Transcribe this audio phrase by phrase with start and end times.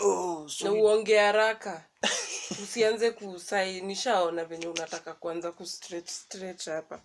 [0.00, 1.84] Oh, na so uonge haraka
[2.62, 7.00] usianze kusai nishaona venye unataka kuanza kustretch stretch hapa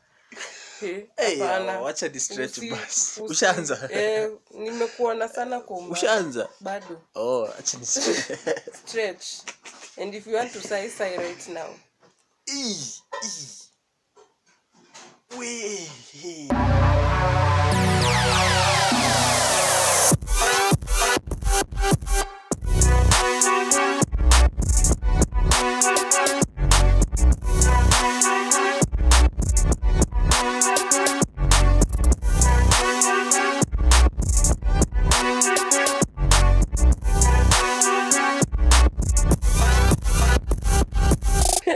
[0.82, 1.42] Eh, Hey,
[1.82, 2.10] wacha
[3.24, 3.90] Ushaanza?
[3.92, 5.94] eh, nimekuona sana kwa umbali.
[6.02, 6.50] Ushaanza?
[6.60, 7.86] bado oh, acha ni
[8.86, 9.26] stretch
[10.02, 11.76] and if you want to sai sai right now
[12.54, 13.50] Ii, ii.
[15.38, 16.50] Wee, hee.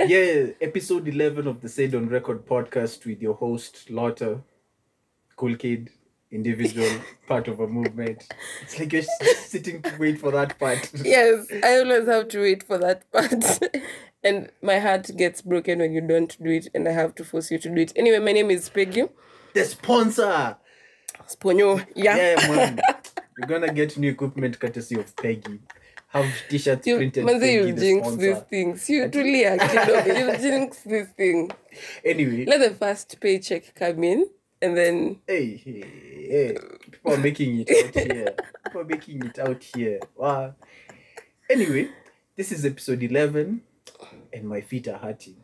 [0.08, 4.42] Yeah, episode 11 of the Said on Record podcast with your host, Lotta,
[5.36, 5.90] cool kid,
[6.32, 6.90] individual,
[7.28, 8.28] part of a movement.
[8.62, 9.02] It's like you're
[9.36, 10.92] sitting to wait for that part.
[11.04, 13.60] yes i always have to wait for that part
[14.24, 17.49] and my heart gets broken when you don't do it and i have to force
[17.49, 19.04] you to do it anyway my name is peggy
[19.54, 20.58] The sponsor!
[21.30, 22.80] sponyo yeah, Yeah, man.
[23.40, 25.60] We're gonna get new equipment courtesy of Peggy.
[26.10, 27.26] Have t shirts You, printed.
[27.27, 28.34] Peggy, you jinx sponsor.
[28.34, 28.90] these things.
[28.90, 30.08] You tulia kidogo.
[30.20, 31.52] You jinx this thing.
[32.05, 34.30] Anyway, Let the first paycheck come in,
[34.62, 35.82] and then hey, hey,
[36.32, 36.58] hey,
[36.91, 38.36] people are making it out here.
[38.66, 39.99] People are making it out here.
[40.16, 40.55] Wow.
[41.49, 41.90] Anyway,
[42.36, 43.62] this is episode 11,
[44.34, 45.36] and my feet are hurting.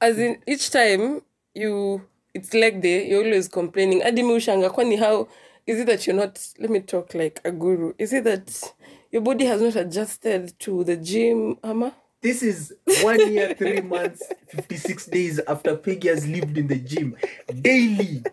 [0.00, 1.22] as in each time
[1.54, 2.02] you
[2.34, 4.02] it's leg day, you're always complaining.
[4.04, 5.26] Adi mi ushanga kwani how
[5.66, 7.94] is it that you're not let me talk like a guru.
[7.98, 8.72] Is it that
[9.10, 11.94] your body has not adjusted to the gym, Ama?
[12.20, 17.16] This is one year, three months, 56 days after Peggy has lived in the gym
[17.62, 18.24] daily.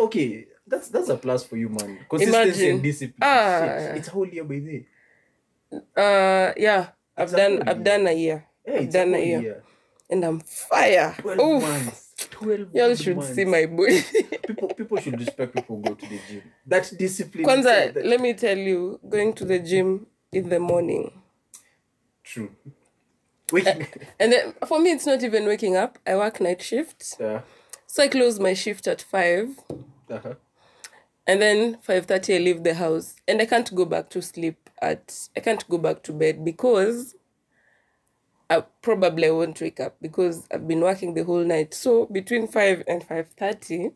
[0.00, 2.00] Okay, that's that's a plus for you, man.
[2.10, 2.70] Consistency Imagine.
[2.74, 3.18] and discipline.
[3.22, 3.76] Ah.
[3.78, 4.84] Shit, it's a whole year by the
[5.96, 6.88] Uh yeah.
[7.16, 7.84] I've It's done I've year.
[7.84, 8.44] done a year.
[8.64, 9.40] Hey, I've done a year.
[9.40, 9.62] year.
[10.10, 11.14] And I'm fire.
[11.20, 11.62] 12 Oof.
[11.62, 12.03] months.
[12.16, 13.34] 12 Y'all should months.
[13.34, 14.02] see my body.
[14.46, 16.42] people people should respect people go to the gym.
[16.66, 17.44] That discipline.
[17.44, 21.10] Kwanza, that- let me tell you, going to the gym in the morning.
[22.22, 22.50] True.
[23.52, 23.86] Waking.
[24.18, 25.98] And then for me, it's not even waking up.
[26.06, 27.20] I work night shifts.
[27.20, 27.42] uh,
[27.86, 29.58] So I close my shift at 5.
[30.10, 30.34] uh-huh.
[31.26, 33.16] And then 5.30, I leave the house.
[33.28, 35.28] And I can't go back to sleep at...
[35.36, 37.14] I can't go back to bed because...
[38.50, 41.74] I probably won't wake up because I've been working the whole night.
[41.74, 43.92] So between five and 5.30,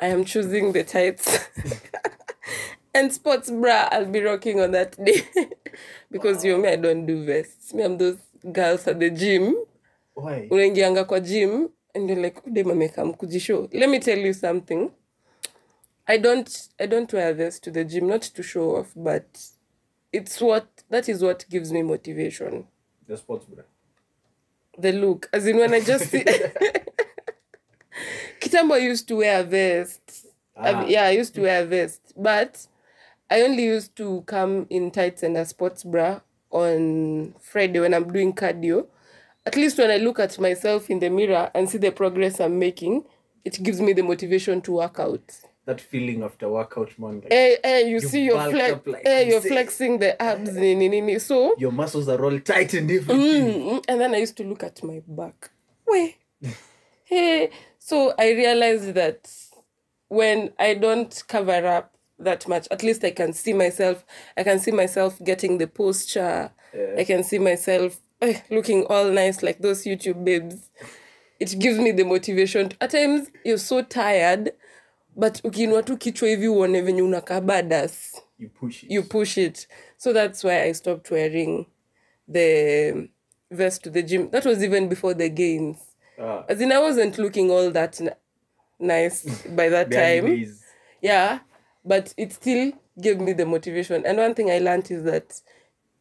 [0.00, 1.38] I am choosing the tights.
[2.94, 5.28] and sports bra I'll be rocking on that day.
[6.10, 7.72] because you me, I don't do vests.
[7.72, 8.18] Me, I'm those
[8.52, 9.54] girls at the gym.
[10.14, 10.48] Why?
[10.50, 14.90] unaingianga kwa gym and you're like udem amekam kujishow let me tell you something
[16.06, 19.38] i don't i don't wear this to the gym not to show off but
[20.12, 22.64] it's what that is what gives me motivation
[23.08, 23.62] The sports bra.
[24.78, 26.22] the look as in when i just see
[28.40, 30.26] kitambo used to wear a vest
[30.58, 30.80] Ah.
[30.80, 32.66] mean, yeah i used to wear a vest but
[33.30, 38.10] i only used to come in tights and a sports bra on friday when i'm
[38.12, 38.86] doing cardio
[39.44, 42.58] at least when i look at myself in the mirror and see the progress i'm
[42.58, 43.04] making
[43.44, 45.32] it gives me the motivation to work out
[45.66, 47.20] That feeling after workout, man.
[47.22, 49.48] Like hey, eh, you, You see you're, bulk flex- like eh, you're eh.
[49.48, 51.18] flexing the abs nini, nini.
[51.18, 53.16] so your muscles are all tight and everything.
[53.16, 55.50] Mm, and then I used to look at my back.
[55.86, 56.16] Wait.
[57.04, 57.50] hey.
[57.78, 59.28] So I realized that
[60.08, 64.04] when I don't cover up that much, at least I can see myself.
[64.36, 66.50] I can see myself getting the posture.
[66.96, 70.70] I can see myself eh, looking all nice like those YouTube babes.
[71.38, 72.72] It gives me the motivation.
[72.80, 74.52] At times you're so tired,
[75.16, 78.90] but ukiinua tu kichwa hivi uone venye unakaa badass You push it.
[78.90, 79.68] you push it.
[79.96, 81.66] So that's why I stopped wearing
[82.32, 83.08] the
[83.50, 84.30] vest to the gym.
[84.30, 85.76] That was even before the gains.
[86.18, 88.14] Ah, As in, I wasn't looking all that n-
[88.78, 89.24] nice
[89.56, 90.26] by that time.
[90.26, 90.62] days.
[91.02, 91.38] Yeah,
[91.84, 94.04] but it still gave me the motivation.
[94.06, 95.40] And one thing I learned is that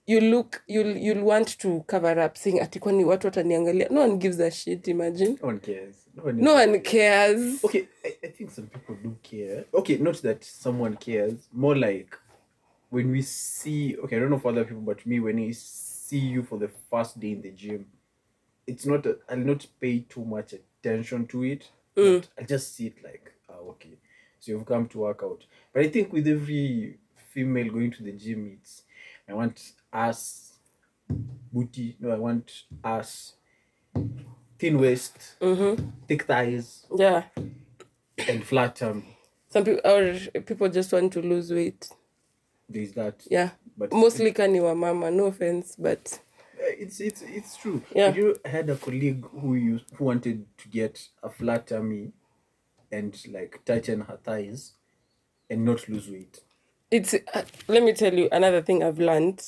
[0.07, 3.89] you look, you'll you'll want to cover up, saying ati kwani watu wataniangalia.
[3.89, 4.87] No one gives a shit.
[4.87, 5.37] Imagine.
[5.41, 5.95] No one cares.
[6.15, 7.63] No one, No one cares.
[7.63, 9.65] Okay, I, I think some people do care.
[9.73, 11.49] Okay, not that someone cares.
[11.51, 12.15] More like
[12.89, 13.97] when we see.
[13.97, 16.69] Okay, I don't know for other people, but me when we see you for the
[16.91, 17.85] first day in the gym,
[18.67, 19.07] it's not.
[19.29, 21.69] I'll not pay too much attention to it.
[21.97, 22.21] Mm.
[22.21, 23.97] But I'll just see it like, oh, okay.
[24.39, 25.43] So you've come to work out.
[25.73, 26.99] But I think with every
[27.33, 28.83] female going to the gym, it's
[29.27, 30.53] I want ass,
[31.53, 31.95] booty.
[31.99, 32.51] No, I want
[32.83, 33.33] ass,
[34.59, 35.35] thin waist,
[36.07, 37.23] thick thighs, Yeah.
[38.27, 39.17] and flat tummy.
[39.49, 41.89] Some people or people just want to lose weight.
[42.67, 46.19] there's that yeah but mostly kani wa mama no offense but
[46.59, 47.81] it's it's it's true.
[47.95, 48.11] Yeah.
[48.13, 52.11] You had a colleague who used who wanted to get a flat tummy
[52.91, 54.73] and like tighten her thighs
[55.49, 56.41] and not lose weight.
[56.91, 59.41] it's uh, let me tell you another thing i've learned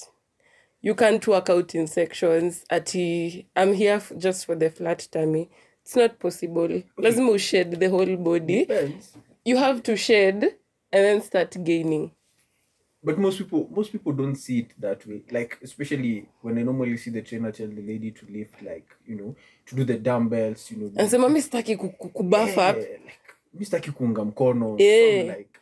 [0.81, 5.49] you can't work out in sections ati i'm here just for the flat tummy
[5.83, 9.17] it's not possible lazima ushed the whole body Depends.
[9.45, 10.43] you have to shed
[10.91, 12.09] and then start gaining
[13.03, 15.21] But most people most people don't see it that way.
[15.31, 19.15] Like especially when I normally see the trainer tell the lady to lift like, you
[19.15, 19.35] know,
[19.67, 20.91] to do the dumbbells, you know.
[20.95, 23.11] anasema mi sitaki ku- ku- kubuff yeah, up like
[23.59, 23.79] Mr.
[23.79, 24.75] Kikunga mkono.
[24.79, 25.37] Yeah.
[25.37, 25.56] like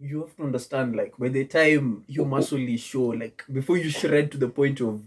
[0.00, 2.30] you have to understand like by the time your oh, oh.
[2.30, 5.02] muscle is show like before you shred to the point of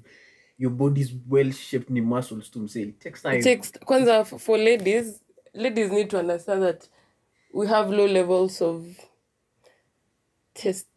[0.58, 3.36] your body's well shaped ni muscles to say it takes time.
[3.36, 5.22] It takes kwanza for ladies
[5.54, 6.88] ladies need to understand that
[7.54, 8.86] we have low levels of
[10.54, 10.88] test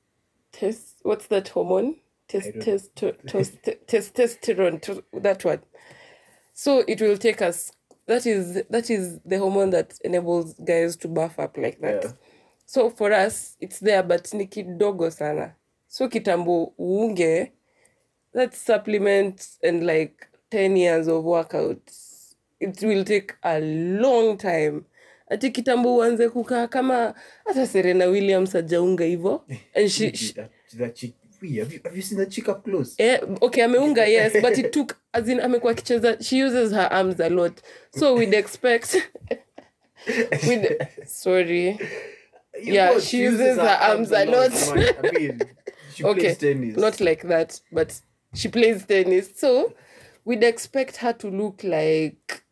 [0.53, 1.97] test what's that hormone
[2.29, 5.61] test I don't test testosterone to- that one
[6.55, 7.73] so it will take us
[8.07, 12.13] that is that is the hormone that enables guys to buff up like that Yeah.
[12.73, 15.55] So for us it's there but ni kidogo sana.
[15.89, 17.53] So kitambo uunge
[18.35, 20.15] that supplement and like
[20.51, 24.85] 10 years of workouts it will take a long time.
[25.31, 27.15] Ati kitambo uanze kukaa kama
[27.45, 29.45] hata serena williams ajaunga hivo.
[32.55, 32.95] Close?
[32.99, 37.21] Eh, okay ameunga yes but it took as in amekuwa akicheza she uses her arms
[37.21, 37.61] a lot.
[37.99, 38.97] So we'd expect
[40.49, 41.79] we'd, sorry
[42.65, 44.53] yeah, she uses her arms a lot.
[45.05, 45.41] I mean,
[45.95, 46.77] she okay plays tennis.
[46.77, 48.01] not like that but
[48.35, 49.73] she plays tennis so
[50.25, 52.43] we'd expect her to look like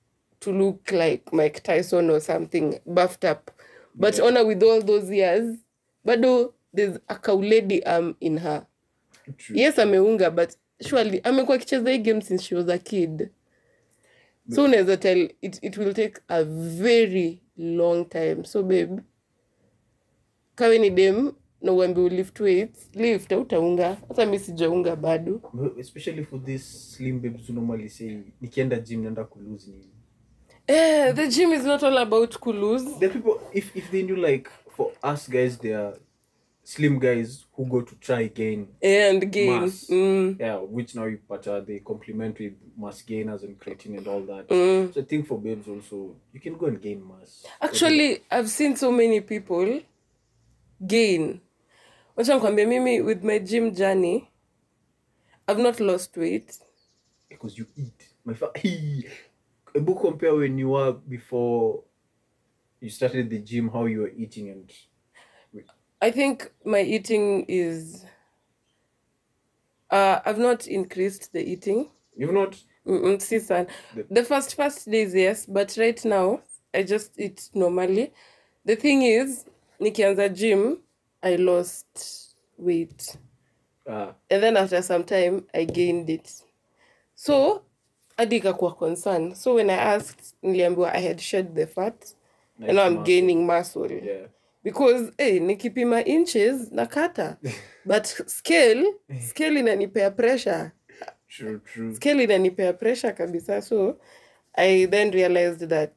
[0.41, 3.51] to look like mike tyson or something buffed up
[3.95, 4.25] but Yeah.
[4.25, 5.57] ona with all those years
[6.05, 8.67] but bado there's a kauledi arm in her
[9.39, 9.57] True.
[9.57, 13.31] yes ameunga but surely I'm amekuwa akicheza hii game since she was a kid
[14.51, 19.01] so unaweza tell it, it will take a very long time so babe
[20.61, 25.41] kawe ni dem na uambi ulift weights lift autaunga hata mi sijaunga bado.
[25.81, 29.89] Especially for this slim babes who normally say nikienda gym naenda kulose nini?
[30.67, 32.99] Eh, the gym is not all about kulose.
[33.01, 35.97] The people if if they knew like for us guys they are
[36.65, 39.61] slim guys who go to try gain and gain.
[39.61, 39.87] Mass.
[39.91, 44.07] mm, yeah which now you but uh, they complement with mass gainers and creatine and
[44.09, 44.49] all that.
[44.49, 44.95] Mm.
[44.95, 47.47] so i think for babes also you can go and gain mass.
[47.61, 49.81] Actually i've seen so many people
[50.81, 51.41] gain
[52.17, 54.29] wacha nikwambia mimi with my gym journey
[55.49, 56.59] i've not lost weight
[57.29, 58.53] because you eat my fa-
[60.01, 61.85] compare when you were before
[62.81, 64.73] you started the gym how you were eating and
[66.03, 68.05] I think my eating is.
[69.91, 71.91] Uh, I've not increased the eating.
[72.17, 73.67] you've not Mm-mm, si sana.
[73.93, 76.43] The- The first first days, yes, but right now
[76.75, 78.13] I just eat normally.
[78.65, 79.45] The thing is,
[79.81, 80.77] nikianza gym,
[81.23, 83.17] I lost weight,
[83.89, 84.15] ah.
[84.31, 86.43] and then after some time, I gained it.
[87.15, 87.63] So,
[88.17, 89.35] hadi ikakuwa concern.
[89.35, 92.15] So when I asked, niliambiwa I had shed the fat,
[92.59, 93.05] and now I'm muscle.
[93.05, 93.91] gaining muscle.
[93.91, 94.27] yeah
[94.63, 97.37] because hey, nikipima inches nakata
[97.85, 98.85] but scale
[99.29, 100.73] scale inanipea pressure
[101.29, 103.97] true true scale inanipea pressure kabisa so
[104.55, 105.93] i then realized that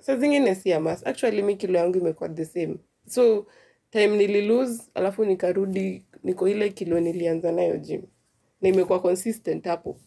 [0.00, 2.76] sa zingine si amas actually mi kilo yangu imekuwa the same
[3.06, 3.46] so
[3.90, 8.02] time nililose alafu nikarudi niko ile kilo nilianza nayo gym.
[8.60, 10.00] Na imekuwa consistent hapo.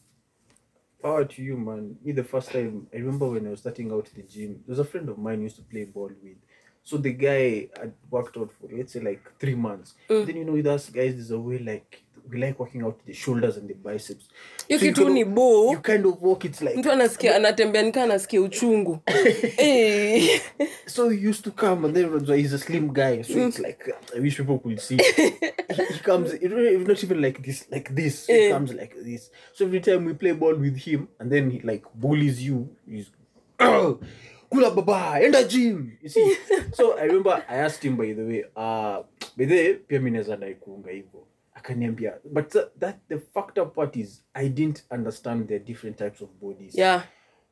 [1.01, 1.95] Power to you man.
[2.05, 4.79] Me the first time i remember when i was starting out the gym there was
[4.79, 6.37] a friend of mine used to play ball with.
[6.83, 9.95] So the guy had worked out for let's say like three months.
[10.07, 13.13] Then you know with us guys there's a way like we like working out the
[13.13, 14.27] shoulders and the biceps.
[14.67, 17.81] Hiyo So you kitu ni bo you kind of walk it's like mtu anasikia anatembea
[17.81, 18.99] nikaa anasikia uchungu.
[19.55, 20.39] Hey.
[20.85, 24.19] so he used to come and then he's a slim guy so it's like i
[24.19, 24.97] wish people could see.
[25.75, 28.51] He, he comes know, not even like this like this he Eh.
[28.51, 29.31] comes like this.
[29.53, 33.11] So every time we play ball with him and then he like bullies you he's
[33.59, 33.99] "Oh,
[34.49, 36.35] kula baba enda gym you see.
[36.77, 39.03] So i remember i asked him by the way uh
[39.37, 41.27] by the way pia mimi naweza dai kuunga hivyo
[41.67, 46.21] akaniambia but that, that the fucked up part is i didn't understand the different types
[46.21, 46.73] of bodies.
[46.75, 47.03] Yeah.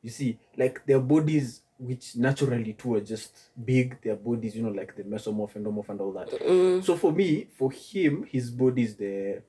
[0.02, 4.00] You see like their bodies which naturally too are just big.
[4.02, 6.30] Their bodies you know like the mesomorph endomorph and all that.
[6.30, 6.84] Mm.
[6.84, 9.42] So for me for him his body is the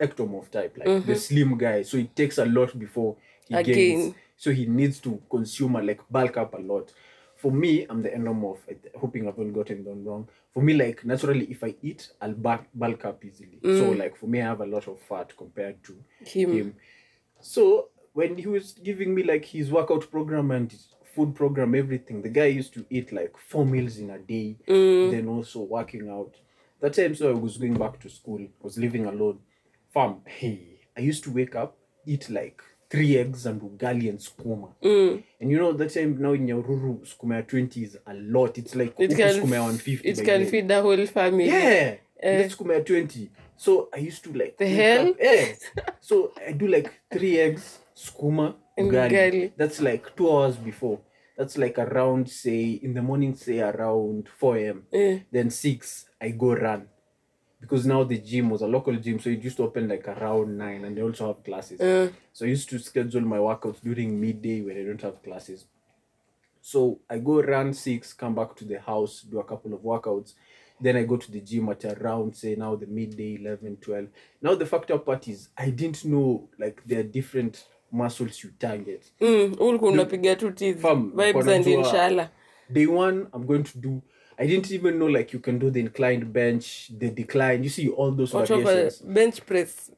[0.00, 1.14] ectomorph type like the mm-hmm.
[1.14, 1.82] slim guy.
[1.82, 3.16] So it takes a lot before
[3.48, 3.74] he Again.
[3.74, 4.14] gains.
[4.36, 6.92] So he needs to consume and like bulk up a lot
[7.42, 8.60] for me, I'm the endomorph.
[8.70, 10.28] I- Hoping I've not gotten them wrong.
[10.54, 13.58] For me, like naturally, if I eat, I'll bulk, bulk up easily.
[13.62, 13.98] So mm.
[13.98, 15.92] like for me, I have a lot of fat compared to
[16.24, 16.52] Him.
[16.52, 16.74] him.
[17.40, 22.22] So when he was giving me like his workout program and his food program, everything,
[22.22, 25.10] the guy used to eat like four meals in a day, mm.
[25.10, 26.36] then also working out.
[26.80, 29.40] That time, so I was going back to school, was living alone.
[29.92, 34.68] Fam, hey, I used to wake up, eat like three eggs and ugali and skuma.
[34.82, 35.22] Mm.
[35.40, 38.58] And you know, that time now in Nyahururu, skuma ya 20 is a lot.
[38.58, 40.08] It's like It can, skuma ya 150.
[40.08, 40.46] it can then.
[40.50, 41.46] feed the whole family.
[41.46, 41.94] Yeah.
[42.22, 43.30] Let's come 20.
[43.56, 45.08] So I used to like The hell?
[45.08, 45.54] up- Yeah.
[46.00, 49.10] so I do like three eggs, skuma, And ugali.
[49.10, 49.52] ugali.
[49.56, 50.98] That's like two hours before.
[51.38, 54.82] That's like around say in the morning, say around 4 a.m.
[54.92, 55.18] Eh.
[55.32, 56.88] Then six, I go run.
[57.62, 60.58] Because now the gym was a local gym, so it used to open like around
[60.58, 61.80] nine and they also have classes.
[61.80, 65.64] Uh, So I used to schedule my workouts during midday when I don't have classes.
[66.60, 70.34] So I go run six, come back to the house, do a couple of workouts.
[70.80, 74.06] Then I go to the gym at around, say, now the midday, 11, 12.
[74.42, 79.12] Now the factor part is I didn't know like there are different muscles you target.
[79.20, 80.52] mm, ulikuwa unapiga tu.
[80.78, 82.28] Fam, vibes and inshallah
[82.72, 84.02] Day one, I'm going to do,
[84.42, 87.62] I didn't even know like you can do the inclined bench, the decline.
[87.62, 88.98] You see all those watu variations.
[88.98, 89.90] bench press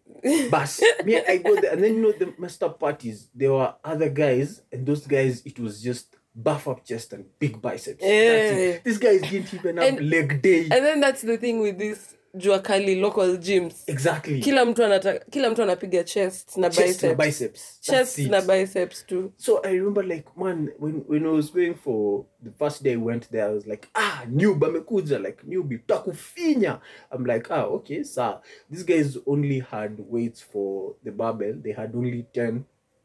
[0.51, 3.29] Bas, me, I go there, and then you know the messed up parties.
[3.35, 7.61] There were other guys, and those guys, it was just buff up chest and big
[7.61, 8.03] biceps.
[8.03, 8.77] Eh.
[8.77, 8.85] it.
[8.85, 10.63] These guys didn't even have And- leg day.
[10.63, 14.41] and then that's the thing with this jua kali local gyms exactly.
[14.41, 17.81] kila mtu anataka kila mtu anapiga chest na chest biceps, na biceps.
[17.81, 22.25] Chest na biceps too So I remember, like, man, when, when I was going for
[22.43, 26.81] the first day I went there, I was like, ah, newbie amekuja, like, newbie, takufinya.
[27.11, 28.41] I'm like, ah, okay, sir.
[28.71, 31.55] These guys only had weights for the barbell.
[31.63, 32.65] They had only 10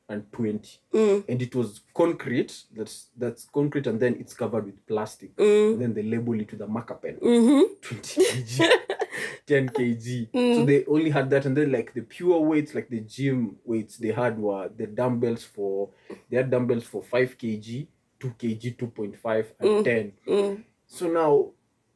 [0.09, 0.77] and 20.
[0.93, 1.23] Mm.
[1.29, 2.63] And it was concrete.
[2.75, 5.35] That's that's concrete, and then it's covered with plastic.
[5.37, 5.73] Mm.
[5.73, 7.17] And then they label it to the marker pen.
[7.21, 7.63] Mhm.
[7.81, 8.69] 20 kg,
[9.45, 10.27] 10 kg.
[10.55, 13.97] So they only had that, and then like the pure weights, like the gym weights
[13.97, 15.89] they had were the dumbbells for
[16.29, 17.87] they had dumbbells for 5 kg,
[18.19, 20.13] 2 kg, 2.5, and 10.
[20.27, 20.63] Mm.
[20.87, 21.51] So now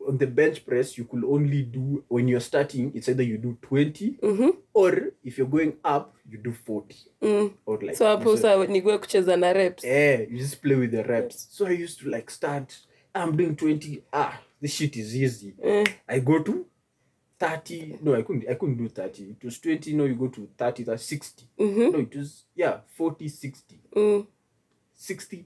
[0.08, 3.58] on the bench press, you could only do when you're starting, it's either you do
[3.62, 4.56] 20 Mhm.
[4.74, 6.96] or if you're going up, you do 40.
[7.22, 7.52] Mm.
[7.66, 11.04] Or like so hapo sa nigue kucheza na reps yeah, you just play with the
[11.04, 11.48] reps.
[11.52, 12.74] So I used to like start,
[13.16, 14.04] I'm doing 20.
[14.12, 15.54] Ah, this shit is easy.
[15.64, 15.88] mm.
[16.08, 16.66] I go to
[17.40, 18.00] 30.
[18.02, 19.24] No, I couldn't I couldn't do 30.
[19.32, 19.94] It was 20.
[19.94, 21.46] No, you go to 30, that's 60.
[21.60, 21.92] Mhm.
[21.92, 23.80] No, it was yeah, 40, 60.
[23.96, 24.26] Mm.
[24.96, 25.46] 60.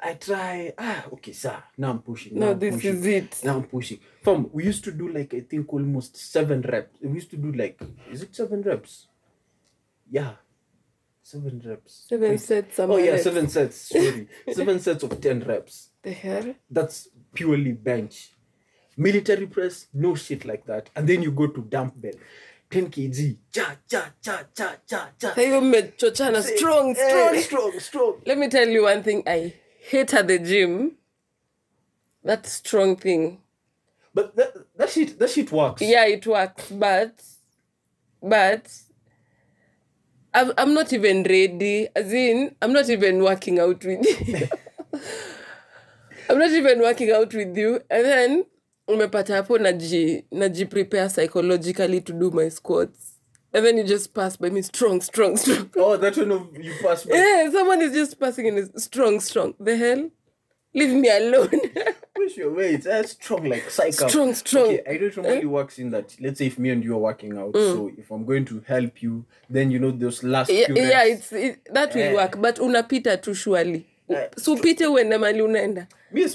[0.00, 0.72] I try.
[0.78, 1.56] Ah, okay, sir.
[1.76, 2.38] Now I'm pushing.
[2.38, 2.94] Now no this pushing.
[2.98, 3.98] is it Now I'm pushing.
[4.22, 6.98] From we used to do like I think almost seven reps.
[7.02, 7.80] We used to do like
[8.12, 9.08] is it seven reps?
[10.10, 10.32] Yeah.
[11.22, 12.06] Seven reps.
[12.08, 12.40] seven Wait.
[12.40, 13.22] sets Oh yeah, reps.
[13.24, 13.76] seven sets.
[13.76, 15.90] Sorry, seven sets of ten reps.
[16.02, 18.32] the hell That's purely bench.
[18.96, 20.90] Military press, no shit like that.
[20.96, 22.14] And then you go to dumbbell,
[22.70, 23.36] ten kg.
[23.52, 25.28] Cha cha cha cha cha cha.
[25.28, 28.14] Sasa hiyo mmechochana strong Eh, strong strong, strong.
[28.26, 29.52] let me tell you one thing i
[29.88, 30.92] hate at the gym
[32.24, 33.38] that strong thing.
[34.14, 35.80] But that, that shit, that shit works.
[35.82, 37.22] yeah it works but
[38.22, 38.66] but
[40.34, 44.48] I'm, I'm not even ready as in i'm not even working out with you.
[46.30, 48.44] I'm not even working out with you and then
[48.88, 53.17] umepata hapo naji naji prepare psychologically to do my squats
[53.54, 56.72] and then you just pass by me strong strong strong Oh, that one of you
[56.82, 57.16] pass by.
[57.16, 60.10] yeah someone is just passing in is strong strong the hell
[60.74, 61.50] leave me alone
[62.18, 62.82] Push your weight.
[62.82, 64.08] That's strong like psycho.
[64.08, 64.64] Strong, strong.
[64.64, 66.16] Okay, I don't normally works in that.
[66.20, 69.00] Let's say if me and you are working out, so if I'm going to help
[69.02, 72.12] you, then you know those last yeah, few yeah it's it, that will Eh.
[72.14, 73.97] work but unapita tu surely Eh,
[74.36, 75.86] so upite uende mali unaenda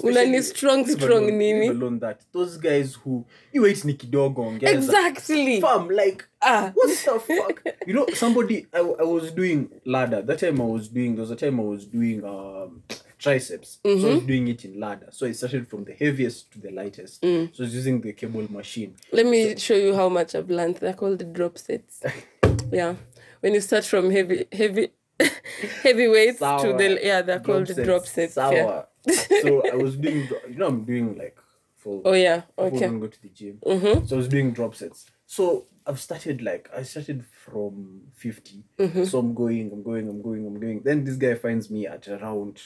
[0.04, 4.72] unani strong strong nini that those guys who you wait ni kidogo ongeza.
[4.72, 7.62] exactly Fam, like ah what the fuck?
[7.88, 10.22] You know, somebody I, I was doing ladder.
[10.22, 12.84] That time I was doing there was a time I was doing um
[13.18, 13.80] triceps.
[13.84, 15.08] So I was doing it in ladder.
[15.12, 17.22] So I started from the heaviest to the lightest.
[17.22, 18.96] So I was using the cable machine.
[19.12, 22.02] let me show you how much i've learned they're called the drop sets
[22.72, 22.96] yeah
[23.42, 24.90] when you start from heavy heavy
[25.84, 28.84] heavy weights to the yeah they're called sets, drop sets yeah.
[29.42, 31.38] So I was doing you know I'm doing like
[31.78, 33.60] for oh yeah okay go to the gym.
[33.66, 34.06] mm-hmm.
[34.06, 35.06] So I was doing drop sets.
[35.26, 38.64] So I've started like I started from 50.
[38.80, 39.04] Mm-hmm.
[39.04, 40.82] So I'm going, I'm going, I'm going, I'm going.
[40.84, 42.62] Then this guy finds me at around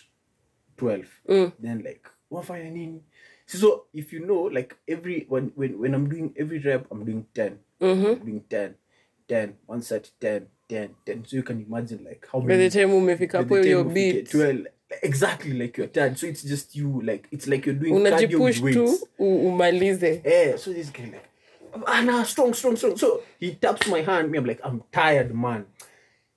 [0.77, 1.05] 12.
[1.29, 1.53] Mm.
[1.59, 3.01] Then like, wafanya nini?
[3.45, 7.25] So if you know, like every when when when I'm doing every rep, I'm doing
[7.33, 7.59] 10.
[7.81, 8.05] Mm-hmm.
[8.05, 8.75] I'm doing 10,
[9.27, 11.25] 10, one set, 10, 10, 10.
[11.25, 13.85] So you can imagine like how by many the time umefika hapo the time your
[13.85, 14.65] ufike beat 12
[15.01, 19.07] exactly like you're tired so it's just you like it's like you're doing unajipush tu
[19.19, 21.29] umalize Yeah, so this guy like,
[21.85, 22.97] ah, nah, strong, strong, strong.
[22.97, 24.31] So he taps my hand.
[24.31, 25.65] Me, I'm like, I'm tired, man.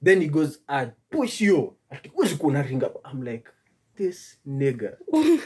[0.02, 1.74] Then he goes, I push you.
[2.14, 3.00] "Huwezi kuwa.
[3.04, 3.48] I'm like,
[3.96, 4.96] this nigga.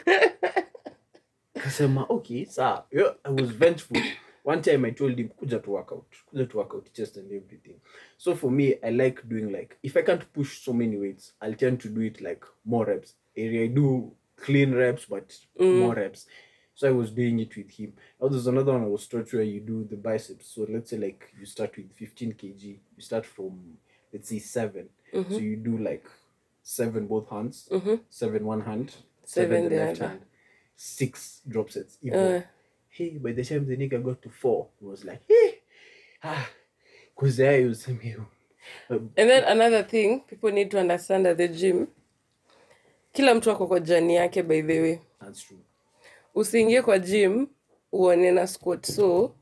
[1.54, 2.46] Kasema, okay.
[2.92, 3.96] Yeah, I was vengeful.
[4.44, 6.06] One time I told him, kuja to work out.
[6.30, 7.76] Kuja to work out chest and everything.
[8.18, 11.54] So for me, I like doing like, if I can't push so many weights, I'll
[11.54, 13.14] tend to do it like more reps.
[13.34, 15.78] Area I do clean reps, but mm.
[15.80, 16.26] more reps.
[16.74, 17.94] So I was doing it with him.
[18.20, 20.48] Oh, there's another one I was taught where you do the biceps.
[20.54, 22.62] So let's say like you start with 15 kg.
[22.62, 23.78] You start from
[24.12, 25.34] let's say 7 So mm-hmm.
[25.34, 26.06] you do like
[26.62, 27.94] seven both hands, mm-hmm.
[28.10, 30.08] seven one hand, seven, Seven the left other.
[30.08, 30.20] hand,
[30.76, 31.98] six drop sets.
[32.02, 32.18] Even.
[32.18, 32.42] Uh.
[32.96, 35.58] Hey, by the time the nigga got to four, he was like, hey,
[36.22, 36.48] ah,
[37.14, 37.98] because I use him.
[38.02, 38.14] me.
[38.88, 41.86] and then another thing people need to understand at the gym
[43.12, 45.58] kila mtu ako kwa jani yake by the way That's true.
[46.34, 47.46] usiingie kwa gym
[47.92, 49.34] uone na squat so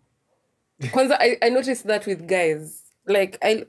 [0.91, 3.65] kwanza I, i noticed that with guys like I,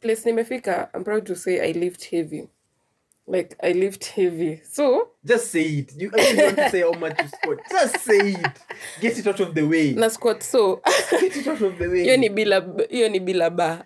[0.00, 2.48] place nimefika i'm proud to say i lift heavy
[3.28, 4.60] like i lift heavy.
[4.70, 5.92] So Just say it.
[5.96, 7.58] You I don't want to say how much you squat.
[7.70, 8.46] Just say it.
[9.00, 9.92] Get it out of the way.
[9.94, 10.80] na squat so.
[11.10, 12.02] Get it out of the way.
[12.04, 13.84] hiyo ni bila hiyo ni bila ba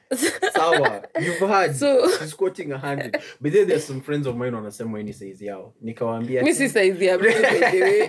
[0.53, 1.03] sawa.
[1.21, 3.17] You've heard So- she's squatting a hundred.
[3.41, 5.75] But then there's some friends of mine wanasema hii ni size yao.
[5.81, 8.09] Nikawaambia mi si saizi ya mtu by the way.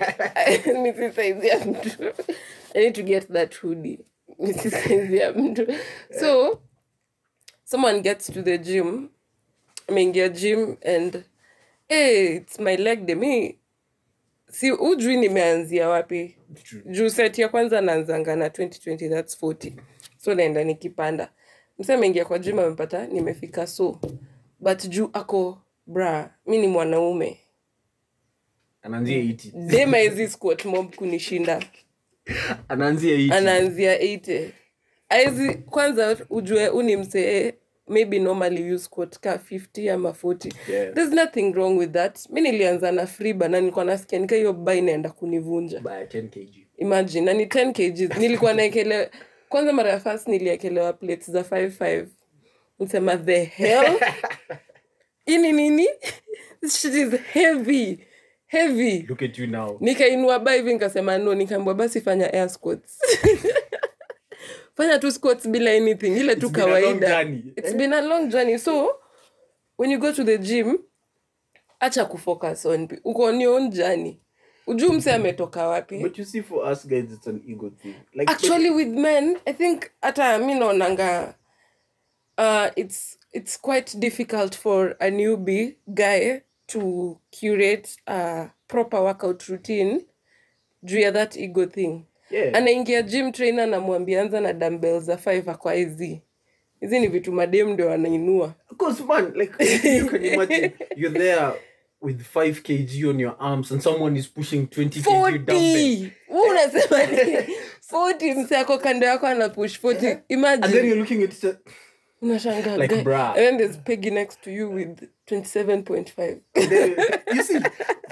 [0.82, 2.04] Mi si saizi ya mtu.
[2.74, 3.98] I need to get that hoodie.
[4.38, 5.66] Mi si saizi ya mtu.
[6.20, 6.60] So
[7.64, 9.08] someone gets to the gym
[9.88, 11.24] ameingia gym and
[11.88, 13.58] hey, it's my leg mi
[14.50, 16.36] si ujui nimeanzia wapi?
[16.86, 17.10] Juu.
[17.10, 19.72] Set ya kwanza naanzanga na 2020 thats 40
[20.16, 21.32] so naenda nikipanda.
[21.78, 24.00] Mse ameingia kwa gym amepata nimefika so.
[24.60, 27.38] But juu ako bra mi ni mwanaume.
[29.54, 31.62] Dema hizi squat mob kunishinda.
[32.68, 34.48] Anaanzia 80 anaanzia 80
[35.08, 37.54] aizi kwanza ujue uni msee
[37.88, 40.94] maybe normally you squat ka 50 ama 40 Yeah.
[40.94, 42.30] there's nothing wrong with that.
[42.30, 45.80] Mi nilianza na friba na nilikuwa nasikia nika hiyo ba inaenda kunivunja.
[45.80, 49.06] By 10 imagine na ni 10 kgs nilikuwa naekelewa
[49.48, 52.06] kwanza mara ya first niliekelewa plates za 55
[52.78, 53.98] nisema the hell?
[55.26, 55.88] Ini nini?
[56.60, 57.98] This shit is heavy.
[58.46, 59.06] Heavy.
[59.08, 59.76] Look at you now.
[59.80, 62.98] Nikainua ba hivi nikasema no nikaambua basi fanya air squats
[64.76, 67.20] fanya tu squats bila anything ile tu kawaida.
[67.56, 68.58] it's been a long journey.
[68.58, 68.96] So
[69.76, 70.78] when you go to the gym
[71.80, 74.18] acha kufocus on uko on your own journey.
[74.66, 75.98] Ujuu mse ametoka wapi?
[76.02, 77.94] But you see for us guys it's an ego thing.
[78.14, 81.34] Like actually with men i think hata mi naonanga
[82.38, 90.00] uh, it's, it's quite difficult for a newbie guy to curate a proper workout routine.
[90.84, 92.56] Juu ya that ego thing Yeah.
[92.56, 96.22] anaingia gym trainer namwambia anza na dumbbell za five akwa hizi
[96.80, 99.64] hizi ni vitu madem ndio wanainua course man like
[99.98, 101.46] you can imagine you're there
[102.02, 106.48] with 5 kg on your arms and someone is pushing 20 kg dumbbell 40 Wewe
[106.50, 107.54] unasema ni
[107.92, 111.56] 40 mse ako kando yako ana push 40 and then imagine you're looking at it
[112.22, 113.02] unashangaa Like, guy.
[113.04, 113.20] bruh.
[113.28, 116.96] and then there's peggy next to you with 27.5 And then,
[117.34, 117.60] you see,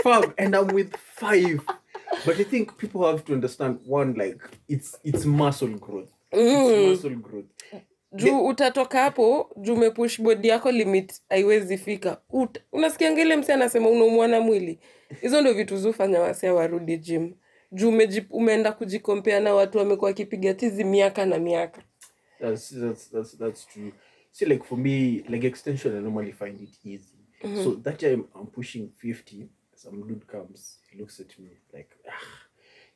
[0.03, 1.61] fam, and I'm with five.
[2.27, 6.09] But I think people have to understand one, like it's it's muscle growth.
[6.33, 7.46] It's muscle growth.
[8.12, 13.88] juu utatoka hapo juu umepush bodi yako limit haiwezi fika Ut, unasikia ngile msi anasema
[13.88, 14.79] unaumwana mwili
[15.20, 17.35] hizo ndo vitu zufanya wasea warudi gym
[17.73, 21.83] juu umeji- umeenda kujikompea na watu wamekuwa wakipiga tizi miaka na miaka
[22.40, 23.92] That's that's that's that's true.
[24.33, 27.16] See, like for me, like extension, I normally find it easy.
[27.64, 29.49] So that time I'm pushing fifty.
[29.83, 32.12] Some dude comes, he looks at me like, ah,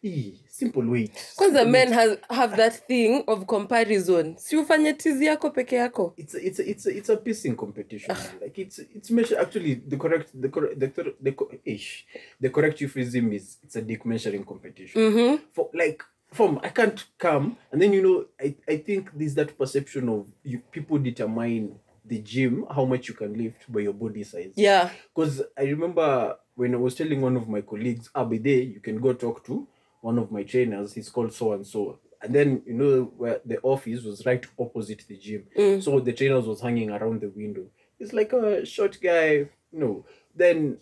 [0.03, 5.51] ee, simple wait kwanza men has, have that thing of comparison si ufanye tizi yako
[5.51, 8.15] peke yako It's a, it's a, it's a, it's a pissing competition.
[8.17, 8.27] man.
[8.43, 12.07] Like it's it's measure actually the correct the correct the, the, the, ish
[12.41, 15.39] the correct euphemism is it's a dick measuring competition.
[15.53, 19.57] For like from I can't come and then you know I, I think there's that
[19.57, 24.25] perception of you people determine the gym how much you can lift by your body
[24.25, 24.53] size.
[24.57, 29.01] yeah Because I remember when I was telling one of my colleagues, there, you can
[29.01, 29.67] go talk to
[30.03, 31.99] one of my trainers, he's called so and so.
[32.23, 35.81] And then, you know, where the office was right opposite the gym.
[35.81, 37.67] So the trainers was hanging around the window.
[37.99, 40.05] It's like a short guy, no.
[40.37, 40.79] Then,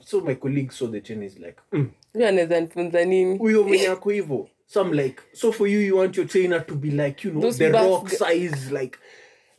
[0.00, 3.88] so my colleague saw the trainer, is like, mm, huyo anaweza nifunza nini huyo mwenye
[3.88, 4.48] ako hivyo.
[4.66, 7.42] So I'm like, so for you, you want your trainer to be like, you know,
[7.42, 8.98] Those the rock size, like,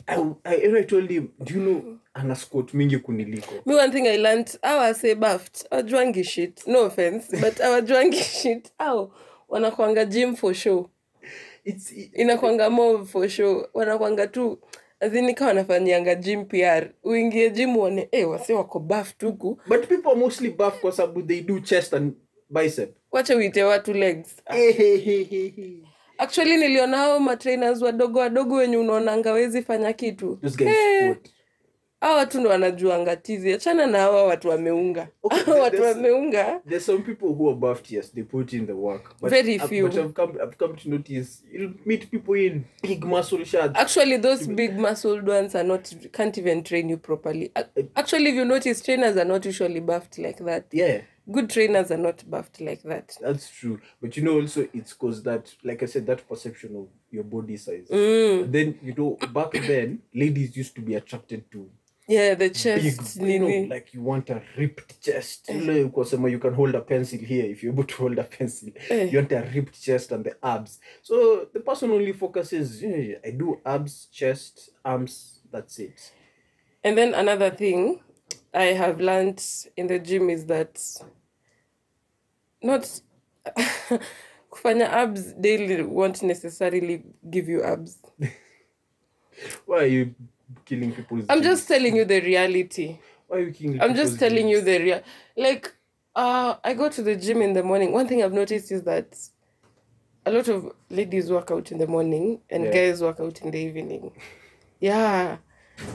[0.08, 3.65] I, I, I told him do you know ana squat mingi kuniliko.
[3.65, 6.68] Me one thing i learned awa say baft awajwangi shit.
[6.68, 8.72] No offense but awajwangi shit.
[8.80, 9.12] Au
[9.50, 10.89] wanakwanga gym for show.
[11.63, 13.68] It's it, inakwanga more for show.
[13.74, 14.60] Wanakwanga tu
[15.00, 20.20] azini wanafanyianga gym pr uingie gym uone eh, wase wako baf tuku but people are
[20.20, 22.13] mostly buff kwa sababu they do chest and
[22.50, 22.96] bicep.
[23.12, 24.36] Wacha uite watu legs.
[24.46, 25.84] Eh, hey, hey, hey, hey.
[26.17, 30.36] Actually niliona hao matrainers wadogo wadogo wenye unaonanga wezi fanya kitu.
[30.41, 31.15] Guys Eh,
[32.01, 33.54] hao watu ndo wanajuanga tizi.
[33.54, 35.08] Achana na hawa watu wameunga.
[35.23, 36.62] Okay, watu wameunga.
[36.69, 39.15] There's some people who are buffed, yes, they put in the work.
[39.21, 39.88] But Very few.
[39.88, 43.71] But I've come, I've come to notice you'll meet people in big muscle shirts.
[43.80, 47.51] actually those big muscled ones are not can't even train you properly.
[47.95, 50.65] Actually if you notice trainers are not usually buffed like that.
[50.71, 51.01] Yeah,
[51.32, 53.80] good trainers are not buffed like that that's true.
[54.02, 57.58] But you know, also it's because that, like I said, that perception of your body
[57.58, 57.88] size.
[57.90, 58.52] Mm.
[58.52, 61.70] Then you know, back then, ladies used to be attracted to
[62.08, 65.50] yeah the big, chest you know, like you want a ripped chest.
[65.50, 68.24] You know, sema you can hold a pencil here if you're able to hold a
[68.24, 68.70] pencil.
[68.90, 69.06] Eh.
[69.06, 70.80] You want a ripped chest and the abs.
[71.02, 72.84] So the person only focuses.
[72.84, 75.40] "Eh, I do abs, chest, arms.
[75.52, 76.12] That's it.
[76.84, 78.00] and then another thing
[78.56, 79.41] i have learned
[79.78, 80.80] in the gym is that
[82.62, 83.02] not
[84.52, 87.98] kufanya abs daily won't necessarily give you abs
[89.65, 90.15] Why are you
[90.65, 91.58] killing people's i'm dreams?
[91.60, 95.02] just telling you the reality Why are you killing I'm just telling you the real.
[95.36, 95.74] Like,
[96.15, 97.91] uh, I go to the gym in the morning.
[97.91, 99.18] One thing I've noticed is that
[100.26, 102.72] a lot of ladies work out in the morning and Yeah.
[102.72, 104.12] guys work out in the evening.
[104.80, 105.38] Yeah,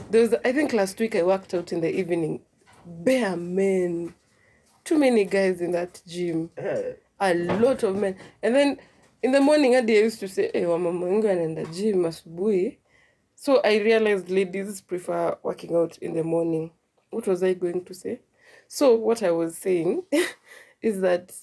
[0.09, 0.33] there was.
[0.43, 2.41] I think last week I worked out in the evening.
[2.85, 4.13] Bare men,
[4.83, 6.49] too many guys in that gym.
[6.57, 6.93] Yeah.
[7.19, 8.79] A lot of men, and then
[9.21, 12.77] in the morning, hadi I used to say, "Hey, wamama wengi wanaenda gym asubuhi."
[13.35, 16.71] So I realized ladies prefer working out in the morning.
[17.11, 18.19] What was I going to say?
[18.67, 20.03] So what I was saying
[20.81, 21.33] is that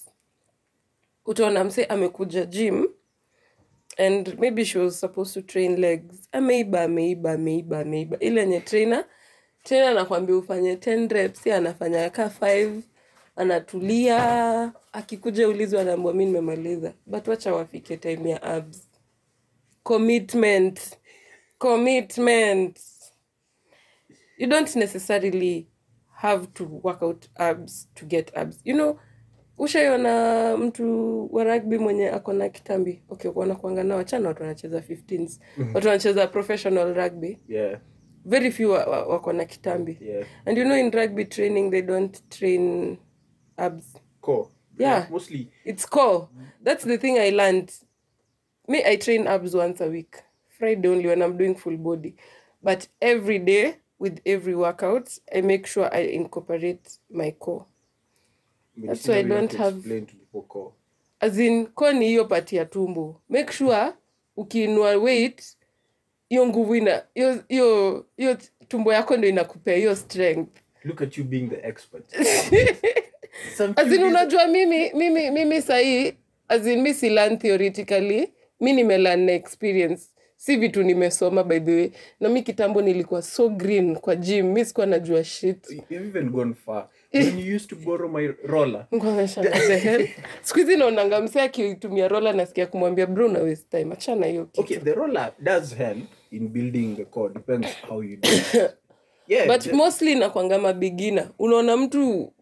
[1.25, 2.87] utaona mse amekuja gym
[3.97, 6.27] and maybe she was supposed to train legs.
[6.33, 8.17] Ameiba, ameiba, ameiba, ameiba.
[8.19, 9.05] Ile yenye trainer
[9.69, 12.81] trainer nakwambia ufanye 10 reps, anafanya ka 5
[13.35, 16.93] anatulia, akikuja ulizwa anaambia mi nimemaliza.
[17.05, 18.87] But wacha wafike time ya abs.
[19.83, 20.97] Commitment.
[21.57, 22.79] Commitment.
[24.37, 25.67] You don't necessarily
[26.13, 28.61] have to work out abs to get abs.
[28.63, 28.99] You know,
[29.57, 35.39] ushaiona mtu wa rugby mwenye ako na kitambi okay wanakuanga nao wachana watu wanacheza 15s
[35.73, 37.79] watu wanacheza professional rugby Yeah.
[38.29, 40.25] Very few wa- wa- wako na kitambi Yeah.
[40.45, 42.97] and you know in rugby training they don't train
[43.57, 43.85] abs
[44.21, 44.47] Core.
[44.77, 45.07] Yeah.
[45.11, 45.51] Mostly.
[45.65, 46.27] it's core
[46.63, 47.71] that's the thing i learned
[48.67, 50.15] me i train abs once a week
[50.49, 52.15] friday only when i'm doing full body
[52.63, 57.65] but every day with every workout i make sure i incorporate my core
[58.77, 60.73] That's why I don't have- explain to people core.
[61.21, 63.93] as in core ni hiyo pati ya tumbo make sure
[64.37, 65.57] ukiinua weight
[66.29, 67.03] hiyo nguvu ina
[67.47, 68.37] hiyo hiyo
[68.67, 72.05] tumbo yako ndo inakupea hiyo strength Look at you being the expert.
[73.57, 76.13] Some as in few days- unajua mimi mimi mimi sahii
[76.47, 80.03] azin mi silan theoretically mi nimelan na experience
[80.35, 84.65] si vitu nimesoma by the way na mi kitambo nilikuwa so green kwa gym mi
[84.65, 86.89] sikuwa najua shit You've even gone far.
[87.13, 88.87] When you used to borrow my roller,
[90.41, 94.77] siku hizi naonanga msee akitumia rola nasikia kumwambia bro na waste time achana hiyo okay,
[94.77, 97.33] the roller does help in building the core.
[97.33, 98.71] Depends how you do it.
[99.27, 102.33] Yeah, but the- mostly nakwangama beginner unaona mtu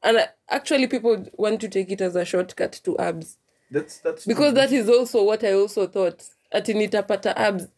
[0.00, 3.38] ana, actually people want to take it as a shortcut to abs.
[3.72, 6.22] That's that's because that is also what i also thought.
[6.50, 7.68] Ati nitapata abs.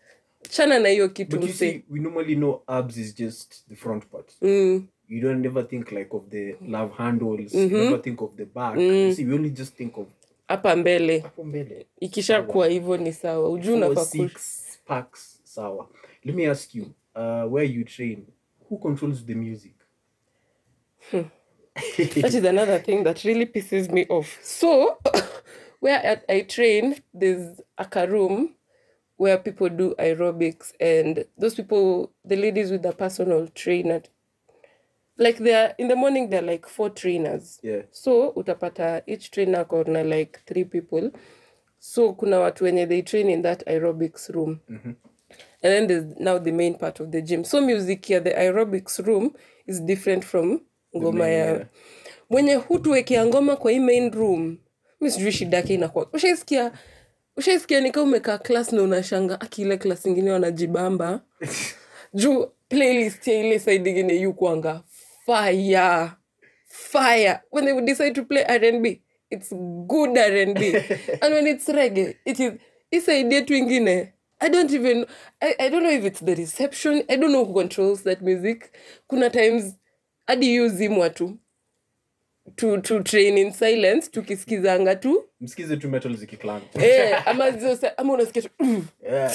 [0.50, 4.32] Chana na hiyo kitu see, we normally know abs is just the front part.
[4.42, 7.54] mm, You don't never think like of the love handles.
[7.54, 7.76] You mm-hmm.
[7.76, 8.74] never think of the back.
[8.74, 9.08] Mm.
[9.08, 10.06] You see, we only just think of
[10.48, 11.86] hapa mbele hapo mbele.
[12.00, 15.40] ikisha kuwa hivyo ni sawa ujuu Four, unafaa ku- six packs.
[15.44, 15.88] Sawa.
[16.24, 18.26] Let me ask you, uh, where you train,
[18.70, 19.74] who controls the music?
[21.10, 21.22] Hmm.
[21.74, 24.96] that is another thing that really pisses me off so
[25.80, 28.54] where I, I train there's a room
[29.16, 34.02] where people do aerobics and those people the ladies with the personal trainer
[35.18, 37.61] like they're in the morning they're like four trainers.
[37.62, 37.83] Yeah.
[37.90, 41.11] so utapata each trainer kona like three people.
[41.79, 44.61] So kuna watu wenye they train in that aerobics room.
[44.68, 47.44] And then there's now the main part of the gym.
[47.44, 49.35] So music here the aerobics room
[49.66, 50.61] is different from
[50.96, 51.66] ngoma ya yeah.
[52.31, 54.59] mwenye hutuwekea ngoma kwa hii main room
[55.00, 56.09] mi sijui shida yake inakuwa.
[56.12, 56.72] Ushaisikia
[57.37, 61.20] ushaisikia nika umekaa klas na unashanga akiile klas ingine wanajibamba.
[62.14, 64.83] Juu playlist ya ile side ingine yukwanga
[65.26, 66.16] fire
[66.66, 67.40] fire.
[67.50, 69.50] When they would decide to play rnb it's
[69.88, 72.52] good rnb and when it's reggae it is
[72.90, 74.12] hii idea twingine.
[74.40, 75.06] I don't even
[75.40, 78.72] I, i don't know if it's the reception i don't know who controls that music.
[79.08, 79.76] Kuna times
[80.26, 81.38] hadi yu zimwa tu
[82.56, 85.24] to, to train in silence tukisikizanga tu.
[85.40, 87.44] Msikize tu metal zikiklan eh, ama,
[87.96, 88.50] ama unasikia tu
[89.02, 89.32] yeah.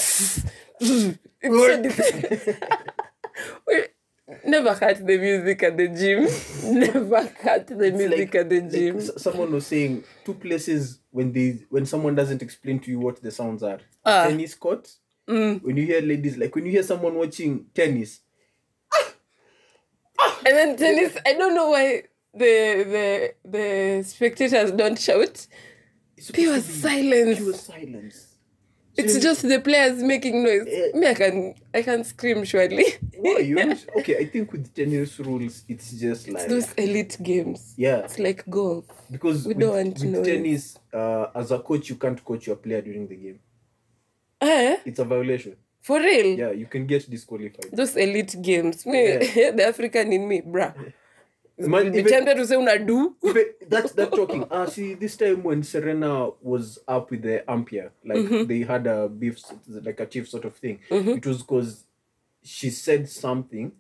[4.30, 6.80] It's so dis- We never cut the music at the gym.
[6.80, 8.98] Never cut the It's music like- at the gym.
[8.98, 13.22] s- someone was saying two places when they when someone doesn't explain to you what
[13.22, 13.80] the sounds are.
[14.06, 14.26] Ah.
[14.28, 14.90] Tennis court.
[15.28, 15.62] Mm.
[15.64, 18.22] When you hear ladies like when you hear someone watching tennis,
[20.46, 25.48] And then tennis, I don't know why the the the spectators don't shout.
[26.34, 27.38] Pure silence.
[27.40, 28.29] Pure silence.
[29.00, 30.66] It's just the players making noise.
[30.68, 30.92] Eh.
[30.98, 32.86] Me, I can I can scream surely.
[33.18, 33.58] Why you
[33.98, 34.18] okay?
[34.18, 37.74] I think with tennis rules, it's just like Those elite games.
[37.78, 38.86] yeah, It's like golf.
[39.12, 40.26] because we with, don't want with noise.
[40.26, 43.40] tennis, uh, as a coach, you can't coach your player during the game.
[44.42, 44.78] Eh?
[44.86, 45.56] It's a violation.
[45.82, 46.38] For real?
[46.38, 47.70] Yeah, you can get disqualified.
[47.72, 48.86] Those elite games.
[48.86, 49.18] Me,
[49.58, 50.74] the African in me, bruh.
[51.60, 53.14] Man, to say unadu.
[53.70, 54.46] That that talking.
[54.50, 58.48] Ah, see, this time when Serena was up with the umpire, like Mm-hmm.
[58.48, 60.80] they had a beef, like a chief sort of thing.
[60.90, 61.84] It was because
[62.42, 63.74] she said something,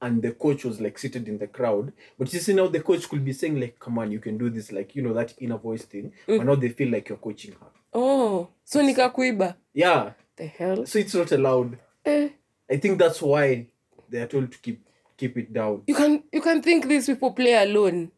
[0.00, 1.92] and the coach was like seated in the crowd.
[2.18, 4.48] But you see now the coach could be saying like, "Come on, you can do
[4.50, 6.12] this," like you know that inner voice thing.
[6.28, 6.38] Mm.
[6.38, 7.66] But now they feel like you're coaching her.
[7.94, 9.56] Oh, so nikakuiba.
[9.74, 10.86] Yeah, The hell?
[10.86, 11.78] so it's not allowed.
[12.04, 12.28] Eh.
[12.70, 13.66] I think that's why
[14.08, 14.84] they are told to keep
[15.16, 15.82] keep it down.
[15.86, 18.10] You can you can think these people play alone.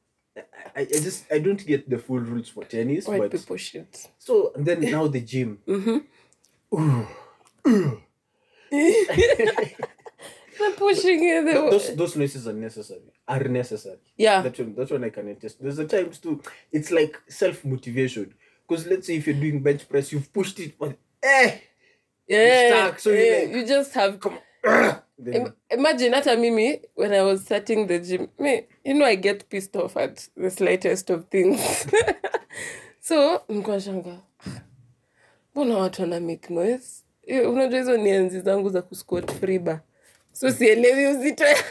[0.76, 4.08] I, I just I don't get the full rules for tennis, White but people shit.
[4.18, 5.58] so and then now the gym.
[10.56, 11.44] They're pushing it.
[11.44, 14.42] They, those those noises are necessary are necessary yeah.
[14.42, 18.34] that's one that's one i can attest there's a times too it's like self-motivation
[18.66, 21.58] because let's say if you're doing bench press you've pushed it but eh
[22.28, 22.68] yeah.
[22.68, 24.38] stuck, so you yeah, like- you just have then
[25.18, 29.44] Im- imagine hata mimi when I was starting the gym, me, you know I get
[29.48, 31.86] pissed off at the slightest of things.
[33.00, 34.20] so nilikuwa shanga
[35.54, 37.04] mbona watu wana make noise?
[37.26, 39.80] Eh, unajua hizo ni enzi zangu za kusquat friba.
[40.32, 41.56] So sielewi uzito ya-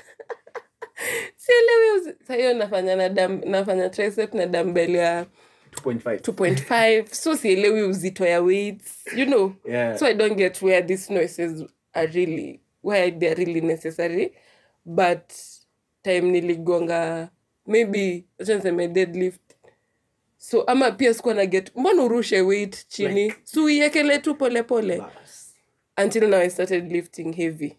[1.36, 5.25] sielewi uzi- hiyo nafanya na dam, nafanya tricep na dambel ya
[5.71, 9.53] 2.5 2.5 so sielewi uzito ya weights you know?
[9.65, 9.97] Yeah.
[9.97, 14.33] so i don't get where these noises are really why they're really necessary
[14.85, 15.33] but
[16.03, 17.29] time niligonga
[17.67, 19.39] maybe achanseme deadlift.
[20.37, 23.25] So ama pia sikuwa na get mbona urushe weight chini?
[23.29, 25.03] Like- so uiekele tu polepole
[26.03, 27.77] until now i started lifting heavy.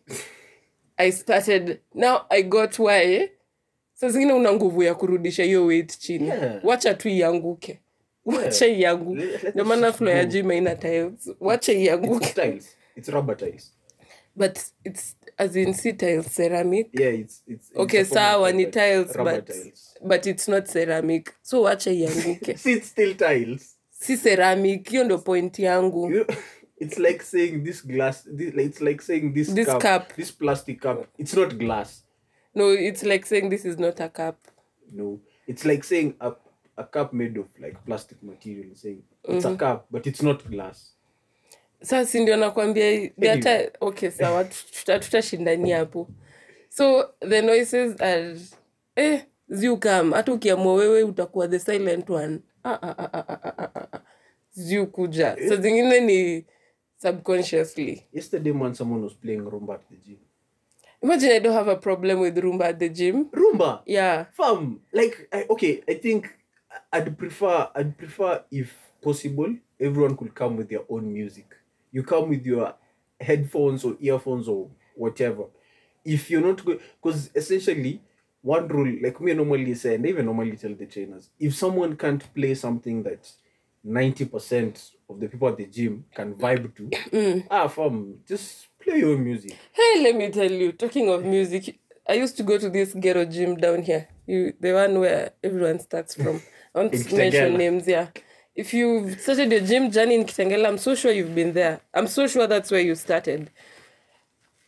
[0.96, 3.30] I started now i got why
[3.94, 6.28] sa zingine una nguvu ya kurudisha hiyo weight chini.
[6.28, 6.64] Yeah.
[6.64, 7.80] wacha tu ianguke.
[8.24, 9.50] Wacha ianguke.
[9.52, 10.30] Ndio maana flo ya go.
[10.30, 11.30] gym tiles.
[11.40, 12.54] Wacha ianguke.
[12.56, 13.73] It's it's rubber tiles
[14.37, 19.16] but it's as in sea tiles ceramic yeah it's it's it's okay sawa ni tiles
[19.16, 24.88] but, tiles but it's not ceramic so wacha ianguke see it's still tiles si ceramic
[24.90, 26.27] hiyo ndo point yangu you
[26.81, 30.16] it's like saying this glass this, it's like saying this, This cup, cup.
[30.16, 32.05] this plastic cup it's not glass
[32.55, 34.37] no it's like saying this is not a cup
[34.92, 36.33] No, it's like saying a,
[36.77, 38.75] a cup made of like plastic material.
[38.75, 39.55] Saying it's Mm-hmm.
[39.55, 40.93] a cup, but it's not glass.
[41.85, 46.09] Sasa si ndio nakwambia hata okay sawa tuta- tutashindania hapo
[46.68, 48.37] so the noises are
[48.97, 53.62] eh ziukam hata ukiamua wewe utakuwa the silent one ah, ah, ah, ah, ah, ah,
[53.75, 54.01] ah, ah.
[54.53, 56.44] ziukuja sa zingine ni
[56.97, 60.18] subconsciously Yesterday, man, someone was playing rumba at the gym.
[61.03, 64.81] imagine i don't have a problem with rumba at the gym Rumba, yeah fam.
[64.92, 66.27] Like, I, okay, I think
[66.92, 71.47] I'd prefer, I'd prefer if possible, everyone could come with their own music.
[71.94, 72.74] You come with your
[73.20, 75.44] headphones or earphones or whatever.
[76.04, 78.02] If you're not going, because essentially,
[78.42, 82.22] one rule, like me normally say, and even normally tell the trainers, if someone can't
[82.35, 83.30] play something that
[83.87, 89.16] 90% of the people at the gym can vibe to, ah, fam, just play your
[89.16, 89.57] music.
[89.72, 91.78] hey let me tell you talking of music
[92.09, 94.09] i used to go to this ghetto gym down here.
[94.26, 96.40] You the one where everyone starts from.
[96.74, 98.09] I want to mention names yeah
[98.54, 102.06] if you've started your gym journey in kitengela i'm so sure you've been there i'm
[102.06, 103.50] so sure that's where you started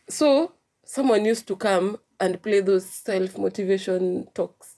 [0.09, 0.51] so
[0.85, 4.75] someone used to come and play those self-motivation talks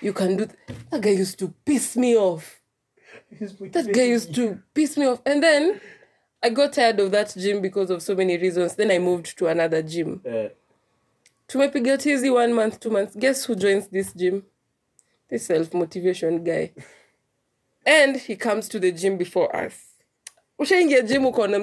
[0.00, 2.60] you can do th- that guy used to piss me off
[3.30, 5.80] that guy used to piss me off and then
[6.44, 8.74] I got tired of that gym because of so many reasons.
[8.74, 10.20] Then I moved to another gym.
[10.26, 10.48] Uh,
[11.46, 13.14] Tumepiga tizi one month, two months.
[13.14, 14.42] Guess who joins this gym?
[15.30, 16.72] This self motivation guy.
[17.86, 19.74] And he comes to the gym before us.
[20.58, 21.56] Ushaingia gym ukaona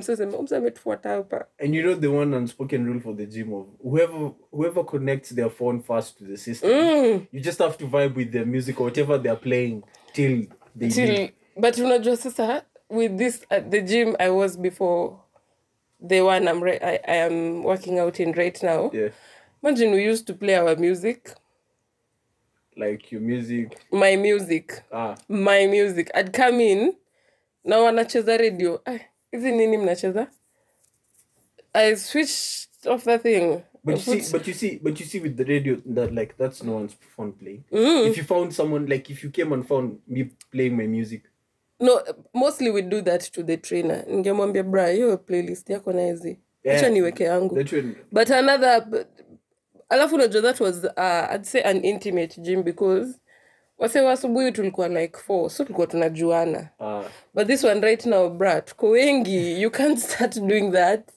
[0.58, 1.46] ametufuata hapa.
[1.60, 5.50] and you know the one unspoken rule for the gym of whoever whoever connects their
[5.50, 7.28] phone first to the system, Mm.
[7.32, 10.96] you just have to vibe with their music or whatever they're playing till they leave.
[10.96, 15.20] Till, but unajua sasa with this at the gym I was before
[16.02, 18.90] the one I'm re- I, I am working out in right now.
[18.94, 19.10] Yeah,
[19.64, 21.32] Imagine we used to play our music,
[22.80, 23.78] like your music.
[23.92, 26.12] my music, Ah, my music.
[26.15, 26.94] I'd come in
[27.63, 28.82] na wanacheza radio.
[28.86, 29.00] Ay,
[29.32, 30.28] hizi nini mnacheza?
[31.74, 33.62] I switched off the thing.
[33.84, 36.63] but you see, but you see, but you see with the radio that like that's
[36.63, 37.63] no one's phone playing.
[37.72, 38.08] Mm.
[38.10, 41.22] If you found someone like if you came and found me playing my music,
[41.80, 42.02] no,
[42.34, 44.04] mostly we do that to the trainer.
[44.08, 46.39] Ningemwambia bra, hiyo playlist yako na hizi.
[46.63, 46.78] Yeah.
[46.78, 47.56] Acha niweke yangu.
[48.12, 49.06] But another,
[49.89, 53.19] alafu unajua that was, uh, I'd say an intimate gym because
[53.78, 56.69] wase wa asubuhi tulikuwa like four, so tulikuwa tunajuana.
[56.80, 59.62] uh, But this one right now, bra, tuko wengi.
[59.62, 61.10] You can't start doing that.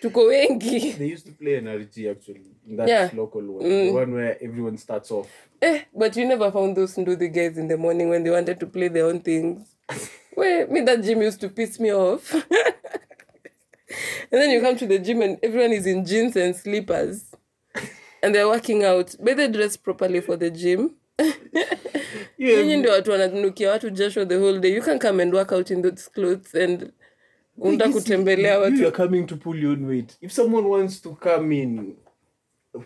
[0.00, 0.92] Tuko wengi.
[0.98, 3.10] they used to play an RG actually in that Yeah.
[3.16, 5.28] local one, the one where everyone starts off.
[5.60, 8.66] Eh, but you never found those Nduthi guys in the morning when they wanted to
[8.66, 9.66] play their own things.
[10.36, 12.32] Wait, me that gym used to piss me off.
[12.34, 12.44] and
[14.30, 17.24] then you come to the gym and everyone is in jeans and slippers.
[18.22, 19.14] And they're working out.
[19.20, 20.94] But they dress properly for the gym.
[22.38, 24.74] Yeah, Nyinyi ndio watu wananukia watu jasho the whole day.
[24.74, 26.92] You can come and work out in those clothes and
[27.64, 28.76] You kutembelea you- watu.
[28.76, 30.16] You are coming to pull your own weight.
[30.20, 31.96] If someone wants to come in,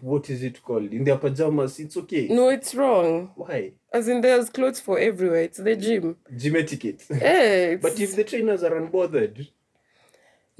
[0.03, 0.93] what is it called?
[0.95, 2.29] In their pajamas, it's okay.
[2.29, 3.29] No, it's wrong.
[3.37, 3.73] Why?
[3.93, 5.43] As in there's clothes for everywhere.
[5.43, 6.17] It's the gym.
[6.37, 7.05] Gym etiquette.
[7.11, 7.83] Eh, it's...
[7.83, 9.47] but if the trainers are unbothered,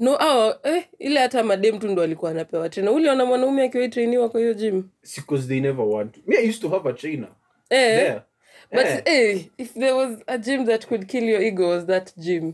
[0.03, 2.91] no au eh, ile hata madem tu ndo alikuwa anapewa tena.
[2.91, 4.83] Uliona mwanaume akiwa trainiwa kwa hiyo gym.
[5.15, 6.21] Because they never want to.
[6.27, 7.29] Me, I used to have a trainer.
[7.69, 8.21] Eh, there.
[8.71, 9.01] but Eh.
[9.05, 12.53] eh, if there was a gym that could kill your ego was that gym.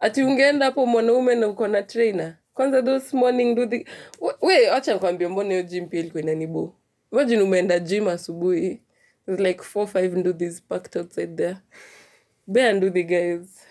[0.00, 2.36] Ati ungeenda hapo mwanaume na uko na trainer.
[2.54, 3.86] Kwanza those morning do the
[4.20, 6.74] we- we acha nikwambie mbona hiyo gym pia ilikuwa inanibo
[7.12, 8.80] imagine umeenda gym asubuhi.
[9.26, 11.56] There's like four five ndudhis packed outside there.
[12.46, 13.66] Bear nduthi guys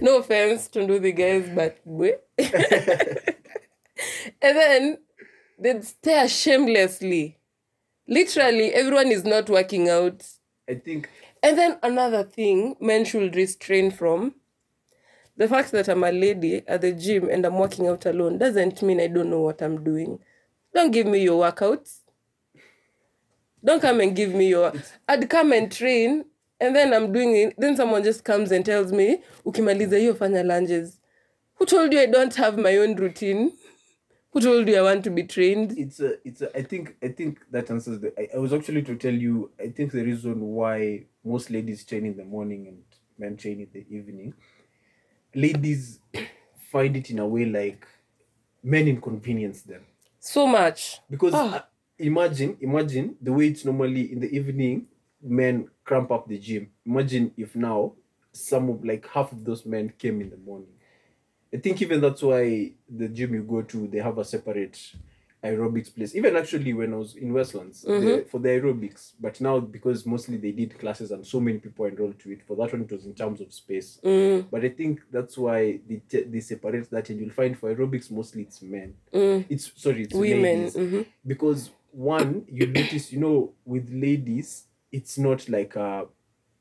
[0.00, 1.78] no offense to do the guys but
[4.42, 4.98] and then
[5.58, 7.38] they'd stare shamelessly
[8.08, 10.26] literally everyone is not working out
[10.68, 11.08] I think
[11.42, 14.34] and then another thing men should restrain from
[15.36, 18.82] the fact that I'm a lady at the gym and I'm working out alone doesn't
[18.82, 20.20] mean I don't know what I'm doing.
[20.74, 22.00] Don't give me your workouts.
[23.64, 24.72] Don't come and give me your.
[25.08, 26.26] I'd come and train
[26.60, 27.54] and then I'm doing it.
[27.58, 31.00] Then someone just comes and tells me, ukimaliza hiyo fanya lunges.
[31.58, 33.52] Who told you I don't have my own routine?
[34.32, 35.72] Who told you I want to be trained?
[35.78, 38.82] it's a it's a, I think I think that answers the I, I was actually
[38.82, 42.84] to tell you I think the reason why most ladies train in the morning and
[43.18, 44.34] men train in the evening
[45.34, 46.00] ladies
[46.70, 47.86] find it in a way like
[48.62, 49.84] men inconvenience them
[50.20, 51.00] So much.
[51.10, 51.60] because uh,
[51.98, 54.86] imagine imagine the way it's normally in the evening
[55.22, 56.70] men cramp up the gym.
[56.86, 57.92] Imagine if now
[58.32, 60.68] some of like half of those men came in the morning.
[61.52, 64.92] I think even that's why the gym you go to they have a separate
[65.44, 66.14] aerobics place.
[66.16, 70.38] Even actually when i was in westlands the, for the aerobics but now because mostly
[70.38, 73.04] they did classes and so many people enrolled to it for that one it was
[73.04, 74.00] in terms of space.
[74.02, 77.72] Mm, but i think that's why they, te- they separate that and you'll find for
[77.74, 78.94] aerobics mostly it's men.
[79.12, 79.44] Mm.
[79.50, 80.42] it's sorry it's Women.
[80.42, 80.74] ladies.
[80.76, 81.06] mhm.
[81.26, 84.64] because one you notice you know with ladies
[84.94, 86.04] it's not like uh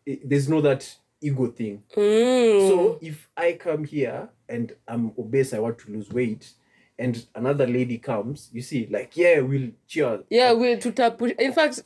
[0.06, 1.84] it, there's no that ego thing.
[1.96, 2.68] Mm.
[2.68, 6.52] so if i come here and i'm obese i want to lose weight
[7.00, 11.84] and another lady comes you see like yeah we'll cheer yeah we tutapush in fact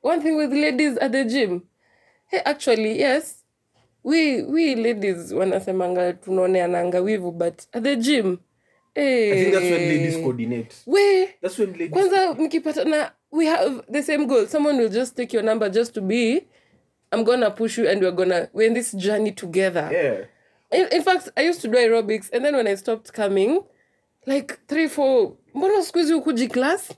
[0.00, 1.62] one thing with ladies at the gym
[2.26, 3.44] hey actually yes
[4.02, 8.38] we we ladies wanasemanga tunaoneananga wivu but at the gym
[8.94, 10.74] hey, i think that's when ladies coordinate.
[10.86, 14.46] we that's when ladies kwanza mkipatana we have the same goal.
[14.46, 16.46] Someone will just take your number just to be
[17.12, 19.88] i'm gonna push you and we're gonna we're in this journey together.
[19.92, 20.78] Yeah.
[20.78, 23.62] In, in fact i used to do aerobics and then when i stopped coming
[24.26, 26.92] like three four mbona siku hizi ukuji class?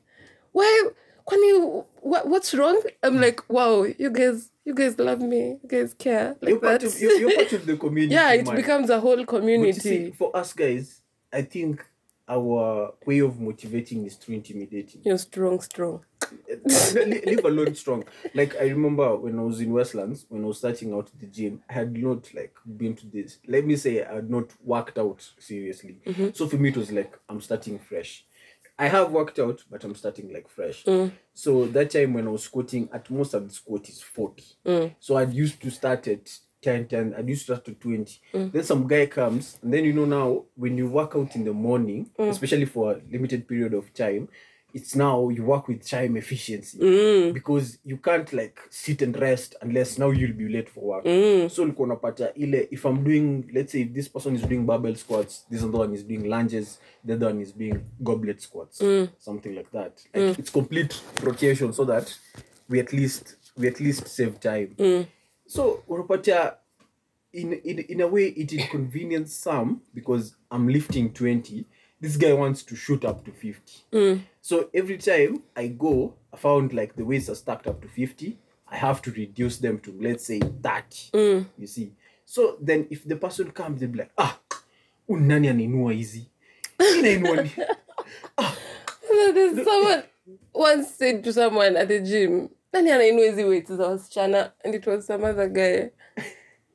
[0.53, 0.91] Why
[1.25, 2.83] kwani what, what's wrong?
[3.03, 6.81] I'm like wow you guys you guys love me you guys care like you're part,
[6.81, 6.95] that.
[6.95, 8.57] of, you're, you're part of the community yeah it man.
[8.57, 9.81] becomes a whole community.
[9.81, 11.01] see, for us guys
[11.33, 11.85] i think
[12.29, 15.03] our way of motivating is through intimidating.
[15.05, 16.05] You're strong strong
[17.27, 18.05] leave alone strong.
[18.35, 21.63] Like I remember when I was in Westlands, when I was starting out the gym,
[21.69, 23.39] I had not like been to this.
[23.47, 25.99] Let me say I had not worked out seriously.
[26.07, 26.29] Mm-hmm.
[26.35, 28.25] So for me, it was like I'm starting fresh.
[28.79, 30.85] I have worked out, but I'm starting like fresh.
[30.85, 31.13] Mm.
[31.35, 34.45] So that time when I was squatting, at most of the squat is 40.
[34.67, 34.95] Mm.
[34.99, 36.31] So I'd used to start at
[36.63, 37.15] 10, 10.
[37.17, 38.21] I'd used to start to 20.
[38.33, 38.53] Mm.
[38.53, 41.53] Then some guy comes, and then you know now when you work out in the
[41.53, 44.29] morning, especially for a limited period of time,
[44.75, 46.79] it's now you work with time efficiency
[47.33, 51.05] because you can't like sit and rest unless now you'll be late for work.
[51.51, 54.95] So ulikuwa unapata ile if I'm doing let's say if this person is doing barbell
[54.97, 58.79] squats, this other one is doing lunges, the other one is doing goblet squats,
[59.19, 59.93] something like that.
[60.15, 62.19] Like it's complete rotation so that
[62.69, 64.75] we at least we at least save time.
[65.47, 66.55] So unapata
[67.33, 71.65] in, in in a way it inconvenience some because I'm lifting 20.
[72.03, 73.73] This guy wants to shoot up to 50.
[73.93, 74.21] Mm.
[74.41, 78.37] So every time I go, I found like the weights are stacked up to 50.
[78.69, 80.51] I have to reduce them to let's say 30.
[81.15, 81.47] Mm.
[81.57, 81.93] You see.
[82.25, 84.37] So then if the person comes, they'll be like, ah,
[85.09, 86.27] unani nani anainua hizi?
[86.79, 87.51] Hii nainua ni-
[88.39, 88.57] ah.
[89.35, 90.03] There's someone
[90.55, 94.53] once said to someone at the gym, nani anainua hizi weights za wasichana?
[94.65, 95.91] And it was some other guy.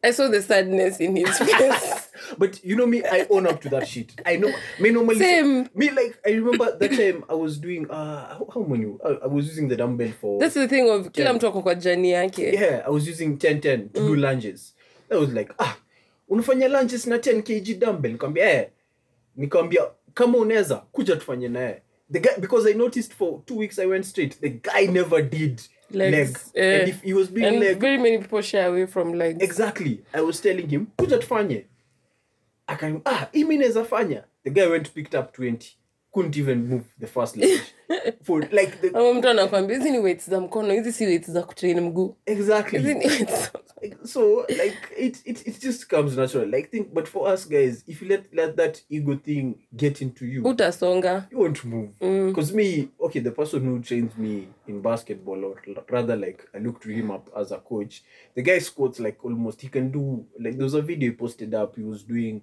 [0.03, 2.06] I saw the sadness in his face.
[2.37, 4.11] But you know me, I own up to that shit.
[4.25, 4.51] I know.
[4.79, 5.69] Me normally Same.
[5.75, 9.45] Me like I remember that time I was doing uh how, many I, I was
[9.47, 12.53] using the dumbbell for That's the thing of kila mtu ako kwa jani yake.
[12.53, 14.73] yeah I was using 10 10 to do lunges.
[15.09, 15.77] That was like ah
[16.29, 18.67] unafanya lunges na 10 kg dumbbell nikamwambia eh
[19.35, 19.81] nikamwambia
[20.13, 21.81] kama unaweza kuja tufanye naye.
[22.11, 24.39] The guy because I noticed for 2 weeks I went straight.
[24.41, 25.61] The guy never did
[25.91, 26.51] Legs.
[26.55, 26.65] leg.
[26.75, 29.43] Uh, And if he was doing And leg very many people shy away from legs.
[29.43, 29.99] Exactly.
[30.13, 31.65] I was telling him, kuja tufanye.
[32.67, 34.23] Aka ah, hii mimi naweza fanya.
[34.43, 35.77] The guy went picked up 20.
[36.13, 37.59] Couldn't even move the first leg.
[38.23, 41.43] For like the Ama mtu anakwambia hizi ni weights za mkono, hizi si weights za
[41.43, 42.15] kutrain mguu.
[42.25, 42.79] Hizi exactly.
[42.79, 43.51] ni weights.
[44.03, 46.49] So like it, it it just comes natural.
[46.49, 50.25] Like think but for us guys, if you let let that ego thing get into
[50.25, 51.27] you, Utasonga.
[51.31, 51.89] you won't move.
[51.99, 55.55] Because me, okay, the person who trains me in basketball, or
[55.89, 58.03] rather, like I look to him up as a coach.
[58.35, 61.53] The guy squats like almost he can do like there was a video he posted
[61.53, 61.75] up.
[61.75, 62.41] He was doing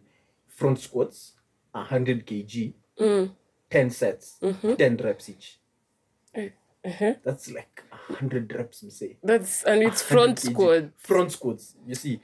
[0.54, 1.32] front squats,
[1.74, 3.30] hundred kg, mm.
[3.70, 4.74] ten sets, mm-hmm.
[4.74, 5.58] ten reps each.
[6.34, 6.48] Eh,
[6.84, 7.14] uh-huh.
[7.24, 9.16] That's like hundred reps, me say.
[9.22, 10.52] That's and it's front kg.
[10.52, 10.84] squat.
[10.98, 11.74] Front squats.
[11.86, 12.20] You see.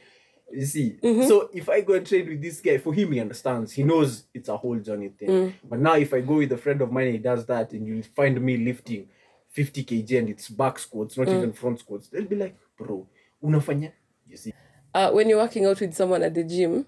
[0.53, 0.97] You see.
[1.03, 1.29] Mm-hmm.
[1.29, 3.73] So if I go and train with this guy, for him he understands.
[3.73, 5.29] He knows it's a whole journey thing.
[5.29, 5.55] Mm.
[5.69, 8.03] But now if I go with a friend of mine he does that and you
[8.03, 9.09] find me lifting
[9.51, 11.37] 50 kg and it's back squats, not mm.
[11.39, 13.07] even front squats, they'll be like, bro,
[13.43, 13.93] unafanya?
[14.29, 14.53] You see.
[14.95, 16.87] uh, when you're working out with someone at the gym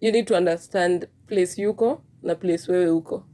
[0.00, 3.24] you need to understand place yuko na place wewe uko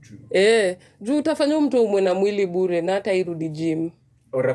[0.00, 0.18] True.
[0.30, 3.90] eh, juu utafanya mtu umwe na mwili bure na hata irudi gym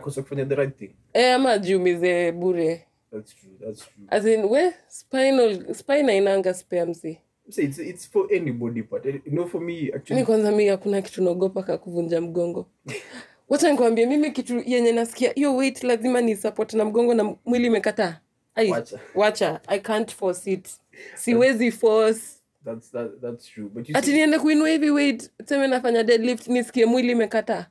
[0.01, 0.91] kufanya the right thing.
[1.13, 3.51] eh, ama jiumize bure That's true.
[3.59, 4.05] That's true.
[4.09, 7.17] as in we spinal spine ainanga spare msi
[7.57, 11.63] it's it's for anybody, but you know, for me mi kwanza mi hakuna kitu naogopa
[11.63, 12.65] ka kuvunja mgongo
[13.49, 17.67] wacha nikwambie mimi kitu yenye nasikia hiyo weight lazima ni support na mgongo na mwili
[17.67, 18.19] imekataa
[18.55, 18.99] Ai, Wacha.
[19.15, 19.59] wacha.
[19.67, 20.69] I can't force it.
[21.15, 22.37] Siwezi force.
[22.65, 23.69] that's that that's true.
[23.69, 27.65] But you ati niende kuinua hivi weight seme nafanya deadlift nisikie mwili imekataa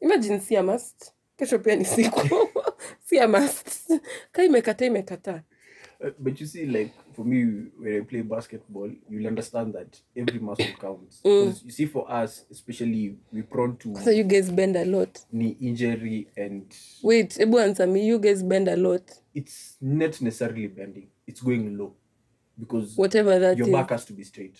[0.00, 1.12] imagine si a must.
[1.36, 2.20] Kesho pia ni siku.
[3.04, 3.92] Si a must.
[4.32, 5.42] Ka imekataa imekataa
[6.04, 7.44] Uh, but you see, like for me,
[7.78, 11.20] when I play basketball, you'll understand that every muscle counts.
[11.24, 11.64] Mm.
[11.64, 15.20] you see, for us, especially, we're prone to so you guys bend a lot.
[15.30, 16.64] knee injury, and
[17.04, 18.04] wait ebu answer me.
[18.04, 19.02] You guys bend a lot
[19.34, 21.94] it's not necessarily bending; it's going low
[22.58, 23.72] because whatever that your is.
[23.72, 24.58] back has to be straight.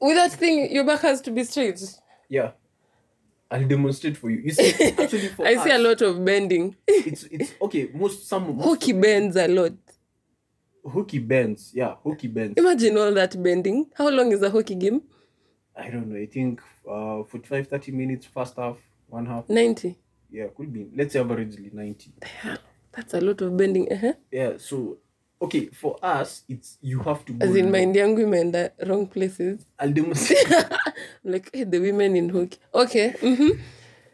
[0.00, 1.80] with that thing your back has to be straight
[2.28, 2.52] Yeah,
[3.50, 4.38] I'll demonstrate for you.
[4.44, 7.90] You see, actually, for i us, see a lot of bending it's it's okay.
[7.94, 9.72] Most some most hockey bends a lot
[10.84, 11.72] hooky bends.
[11.74, 12.54] Yeah, hooky bends.
[12.56, 15.02] imagine all that bending how long is a hockey game
[15.74, 16.18] I don't know.
[16.20, 18.76] I think uh, 45, 30 minutes, first half,
[19.08, 19.48] one half.
[19.48, 19.96] 90
[20.30, 20.90] Yeah, could be.
[20.94, 22.12] Let's say averagely 90.
[22.92, 24.12] That's a lot of bending uh-huh.
[24.30, 24.98] Yeah, so
[25.40, 27.78] okay, for us, it's you have to as in low.
[27.78, 30.46] young women imeenda wrong places I'll demonstrate.
[31.24, 33.60] Like hey, the women in hockey okay mm-hmm.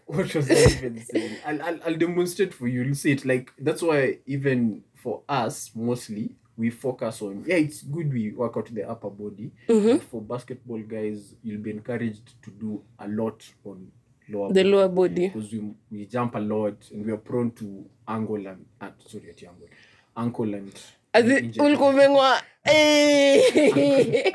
[0.09, 1.37] what was I even saying?
[1.47, 2.83] I'll, I'll, I'll demonstrate for you.
[2.83, 3.25] You'll see it.
[3.27, 8.57] Like, that's why, even for us, mostly, we focus on, yeah, it's good we work
[8.57, 9.53] out the upper body.
[9.67, 13.93] But for basketball guys, you'll be encouraged to do a lot on
[14.31, 17.89] lower the lower body because we, we jump a lot and we are prone to
[18.09, 19.69] angle and, uh, sorry, at angle,
[20.17, 20.73] ankle and
[21.13, 21.67] as knee in injury.
[21.67, 24.33] ulikuwa umeng'oa Eh.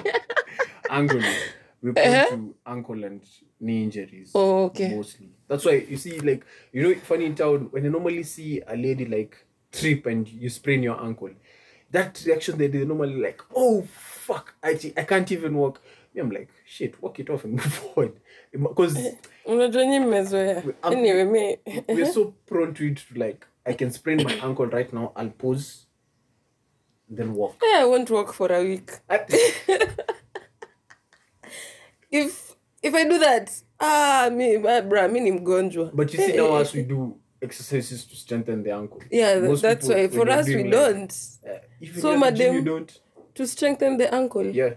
[0.90, 1.24] angle.
[1.82, 3.22] We're prone to ankle and
[3.60, 4.32] knee injuries.
[4.34, 4.96] Oh, okay.
[4.96, 5.30] Mostly.
[5.50, 8.76] That's why you see, like, you know, funny in town when you normally see a
[8.76, 9.36] lady like
[9.72, 11.32] trip and you sprain your ankle,
[11.92, 15.82] that reaction that they normally like, oh fuck, I I can't even walk.
[16.16, 18.12] Me, I'm like, shit, walk it off and move on,
[18.52, 21.58] because unajua nyi mmezoea I'm- anyway me
[21.88, 22.98] we're so prone to it.
[23.14, 25.12] To like, I can sprain my ankle right now.
[25.16, 25.86] I'll pause,
[27.10, 27.56] then walk.
[27.64, 28.92] Yeah, I won't walk for a week.
[32.12, 33.50] If if I do that,
[33.80, 35.92] ah, me, my bra, me ni mgonjwa.
[35.96, 39.02] But you see now as we do exercises to strengthen the ankle.
[39.12, 41.12] Yeah, Most that's people, why for us we like, don't.
[41.48, 43.00] uh, So, you madam- don't.
[43.36, 44.46] To strengthen the ankle.
[44.46, 44.76] Yeah,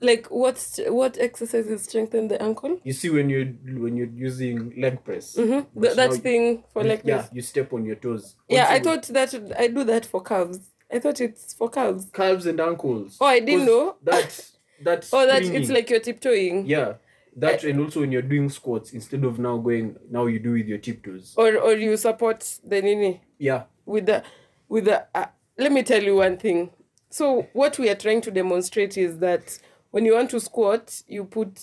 [0.00, 2.78] Like what's what exercises strengthen the ankle?
[2.84, 5.36] you see when you're when you're using leg press.
[5.36, 5.80] Mm-hmm.
[5.80, 8.36] Th- that thing for you, like yeah, you step on your toes.
[8.48, 10.58] Yeah, I thought that I do that for calves.
[10.92, 12.08] I thought it's for calves.
[12.12, 13.16] calves and ankles.
[13.20, 13.96] Oh, I didn't know.
[14.04, 14.50] that.
[14.84, 15.62] that Oh, that springing.
[15.62, 16.66] it's like you're tiptoeing.
[16.66, 16.94] yeah.
[17.38, 20.66] That and also when you're doing squats instead of now going now you do with
[20.66, 21.34] your tiptoes.
[21.36, 24.22] Or or you support the nini Yeah, with the
[24.68, 25.06] with the.
[25.14, 25.26] Uh,
[25.58, 26.70] let me tell you one thing.
[27.10, 29.58] So what we are trying to demonstrate is that
[29.90, 31.58] when you want to squat, you put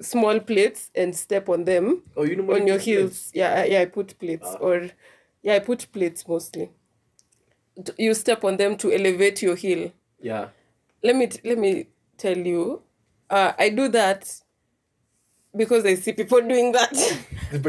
[0.00, 3.30] small plates and step on them Oh, you know on your heels.
[3.34, 4.58] Yeah, I- yeah, I put plates Ah.
[4.60, 4.90] or
[5.42, 6.70] yeah, I put plates mostly.
[7.96, 9.92] You step on them to elevate your heel.
[10.20, 10.48] Yeah,
[11.02, 11.86] Let me t- let me
[12.16, 12.82] tell you,
[13.30, 14.28] uh, I do that
[15.56, 16.92] because I see people doing that.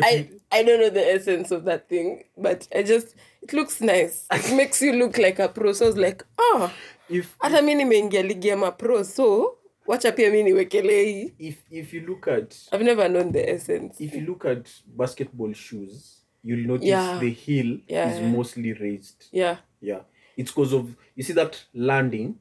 [0.04, 4.26] I I don't know the essence of that thing, but I just it looks nice.
[4.32, 5.74] It makes you look like a pro.
[5.74, 6.72] So I was like, oh,
[7.10, 9.59] if hata mi nimeingia ligi ya mapro, so
[9.90, 11.34] wacha pia mi niwekelee hii.
[11.40, 14.04] if if you look at I've never known the essence.
[14.04, 17.20] if you look at basketball shoes, you'll notice Yeah.
[17.20, 18.32] the heel Yeah, is yeah.
[18.32, 19.24] mostly raised.
[19.32, 19.58] Yeah.
[19.82, 20.02] Yeah,
[20.38, 20.86] it's because of
[21.16, 22.34] you see that landing.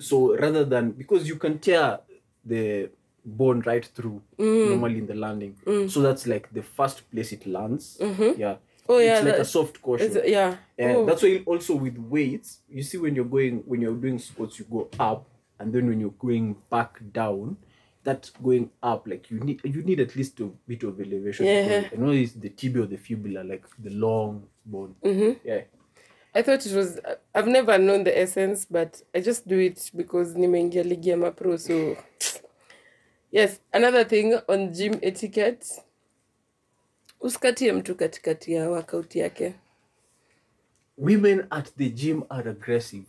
[0.00, 1.98] So rather than because you can tear
[2.48, 2.88] the
[3.24, 4.68] bone right through Mm.
[4.68, 5.54] normally in the landing,
[5.88, 7.98] so that's like the first place it lands.
[8.38, 8.56] Yeah.
[8.88, 10.12] Oh, yeah, It's like a soft cushion.
[10.26, 10.56] Yeah.
[10.78, 11.06] Yeah, Oh.
[11.06, 14.66] that's why also with weights, you see when you're going when you're doing squats, you
[14.70, 15.24] go up,
[15.62, 17.56] and then when you're going back down,
[18.04, 21.46] that going up like you need you need at least a bit of elevation.
[21.46, 21.88] Yeah.
[21.92, 24.94] I know it's the tibia or the fibula, like the long bone.
[25.04, 25.48] Mm-hmm.
[25.48, 25.62] Yeah.
[26.34, 26.98] I thought it was.
[27.34, 31.58] I've never known the essence, but I just do it because nimeingia ligi ya mapro.
[31.58, 31.96] So,
[33.30, 35.66] yes, another thing on gym etiquette,
[37.20, 39.54] usikatie mtu katikati ya workout yake.
[40.98, 43.04] Women at the gym are aggressive.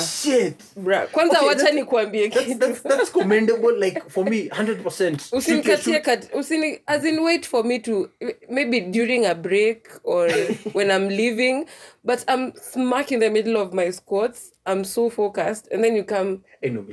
[0.00, 0.62] Shit.
[0.76, 1.06] bra.
[1.06, 2.58] Kwanza Okay, wacha nikuambie That's, kitu.
[2.58, 3.78] that's, that's commendable.
[3.78, 5.18] Like for me, hundred percent.
[5.32, 8.10] usinikatie kat usini as in wait for me to
[8.48, 10.28] maybe during a break or
[10.72, 11.66] when i'm leaving
[12.04, 16.04] but i'm smack in the middle of my squats i'm so focused and then you
[16.04, 16.84] come Hey, no.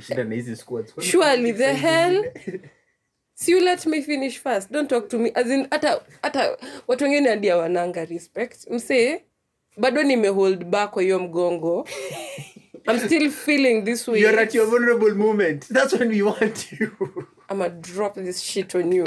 [1.00, 2.22] Surely, the hell?
[3.34, 6.56] so you let me finish first don't talk to me as in hata hata
[6.88, 9.20] watu wengine hadi wananga respect msee
[9.76, 11.88] bado nimehold back kwa hiyo mgongo
[12.92, 15.68] i'm still feeling this way You're at your vulnerable moment.
[15.68, 16.90] That's when we want you.
[17.50, 19.04] i'ma drop this shit on you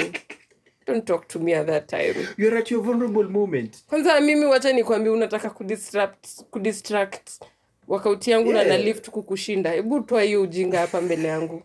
[0.86, 3.84] don't talk to me at that time You're at your vulnerable moment.
[3.88, 7.30] kwanza mimi wacha nikwambie unataka kudistract kudistract
[7.88, 8.68] wakauti yangu na Yeah.
[8.78, 11.62] na lift kukushinda hebu toa hiyo ujinga hapa mbele yangu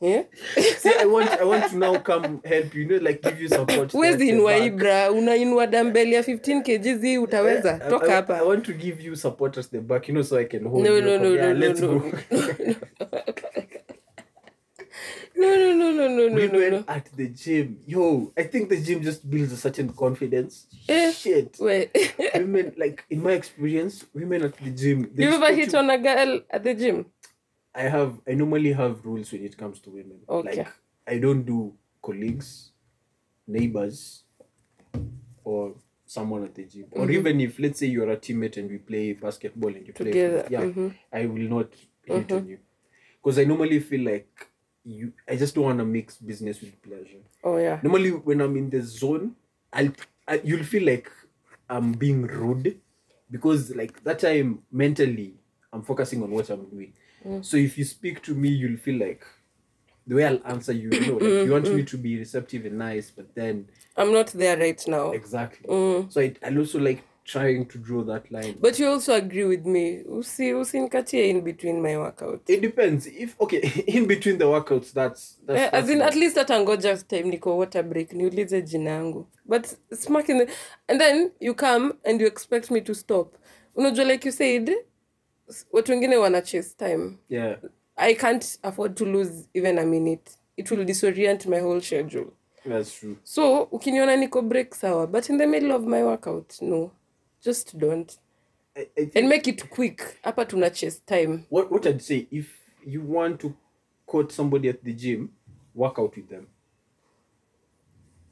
[0.00, 0.24] yeah?
[0.78, 3.48] See, I want, I want to now come help you, you know, like give you
[3.48, 3.92] support.
[3.92, 4.66] huwezi inua back.
[4.66, 9.02] ibra unainua dambeli ya 15 kgs hii utaweza I- toka I, I want to give
[9.04, 11.02] you support at the back, you know, so I can hold No, you.
[11.04, 12.12] no, no, yeah, no, let's no, go.
[15.36, 18.68] no no no no no no no Women no at the gym, yo, I think
[18.68, 20.66] the gym just builds a certain confidence.
[20.88, 21.12] Eh.
[21.12, 21.90] Shit, wait
[22.34, 25.10] women like in my experience, women at the gym.
[25.16, 27.04] you ever hit to- on a girl at the gym
[27.74, 28.18] I have.
[28.28, 30.20] I normally have rules when it comes to women.
[30.28, 30.56] Okay.
[30.58, 30.68] Like
[31.06, 32.72] I don't do colleagues,
[33.46, 34.24] neighbors,
[35.44, 35.74] or
[36.06, 36.86] someone at the gym.
[36.92, 37.12] Or Mm-hmm.
[37.14, 40.52] even if let's say you're a teammate and we play basketball and you Together, play,
[40.58, 40.94] yeah, mhm.
[41.12, 41.68] I will not
[42.04, 42.58] hit on you
[43.22, 44.48] because I normally feel like
[44.84, 45.12] you.
[45.28, 47.22] I just don't want to mix business with pleasure.
[47.44, 49.36] oh yeah Normally, when I'm in the zone,
[49.72, 49.92] I'll
[50.26, 51.10] I, you'll feel like
[51.68, 52.80] I'm being rude
[53.30, 55.34] because like that time mentally
[55.72, 56.92] I'm focusing on what I'm doing.
[57.42, 59.24] So if you speak to me, you'll feel like
[60.06, 60.90] the way I'll answer you.
[60.90, 63.66] You know, like you want me to be receptive and nice, but then
[63.96, 65.68] i'm not there right now exactly.
[65.68, 66.12] Mm.
[66.12, 68.56] So I, I also like trying to draw that line.
[68.60, 73.06] but you also agree with me usi usinikatie in between my workout it depends.
[73.06, 75.60] If okay, in between the workouts, that's that's.
[75.60, 79.66] Eh, as in at least hata ngoja time niko water break niulize jina yangu but
[79.94, 80.48] smack in the,
[80.88, 83.34] and then you come and you expect me to stop
[83.76, 84.72] unajua like you said
[85.72, 87.16] watu wengine wana chase time.
[87.28, 87.58] Yeah.
[87.96, 90.30] i can't afford to lose even a minute.
[90.56, 92.26] It will disorient my whole schedule.
[92.68, 93.16] That's true.
[93.24, 96.90] so ukiniona niko break sawa but in the middle of my workout no.
[97.44, 98.18] Just don't.
[98.76, 100.02] I, I think and make it quick.
[100.22, 101.44] Hapa tuna chase time.
[101.50, 102.46] What what I'd say if
[102.86, 103.54] you want to
[104.06, 105.30] quote somebody at the gym,
[105.74, 106.46] work out with them.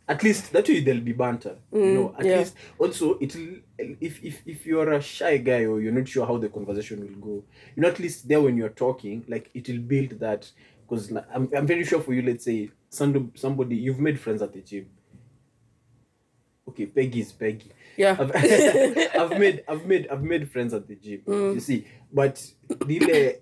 [0.09, 1.57] At least that way there'll be banter.
[1.71, 2.39] you mm, know, at yeah.
[2.39, 6.39] least also it'll if if if you're a shy guy or you're not sure how
[6.39, 7.45] the conversation will go,
[7.77, 10.51] you know, at least there when you're talking, like it'll build that
[10.89, 14.53] because I'm I'm very sure for you, let's say some somebody you've made friends at
[14.55, 14.87] the gym.
[16.69, 17.71] Okay, Peggy is Peggy.
[17.97, 18.31] yeah I've,
[19.33, 21.23] I've made I've made I've made friends at the gym.
[21.27, 21.55] Mm.
[21.55, 22.43] You see, but
[22.87, 23.35] Dile,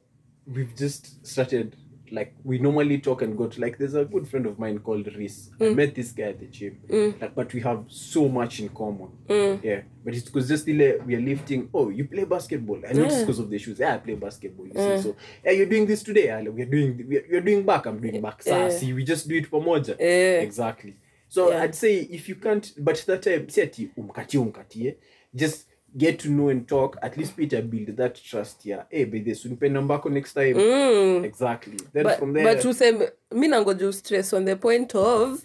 [0.47, 1.77] we've just started
[2.13, 5.07] like we normally talk and go to like there's a good friend of mine called
[5.15, 5.51] Reese.
[5.61, 6.79] I met this guy at the gym,
[7.21, 9.09] like, but we have so much in common.
[9.29, 11.69] Yeah, but it's because just still we are lifting.
[11.75, 12.81] Oh, you play basketball?
[12.89, 13.21] I know Yeah.
[13.21, 13.79] because of the shoes.
[13.79, 14.67] Yeah, I play basketball.
[14.67, 16.31] You see, so yeah, you're doing this today.
[16.31, 17.87] Ah, We're doing we're, you're doing back.
[17.87, 18.43] I'm doing back.
[18.47, 18.69] Yeah.
[18.71, 19.97] see, we just do it for moja.
[19.99, 20.41] Yeah.
[20.41, 20.97] Exactly.
[21.29, 21.63] So Yeah.
[21.63, 24.95] I'd say if you can't, but that time, see ati umkatie umkatie,
[25.35, 26.97] just get to know and talk.
[27.03, 28.87] At least Peter build that trust here.
[28.91, 30.55] Hey, by this, unipe namba yako next time.
[30.55, 31.25] mm.
[31.25, 31.79] Exactly.
[31.93, 35.45] Then but, from there, but useme mi nangoja stress on the point of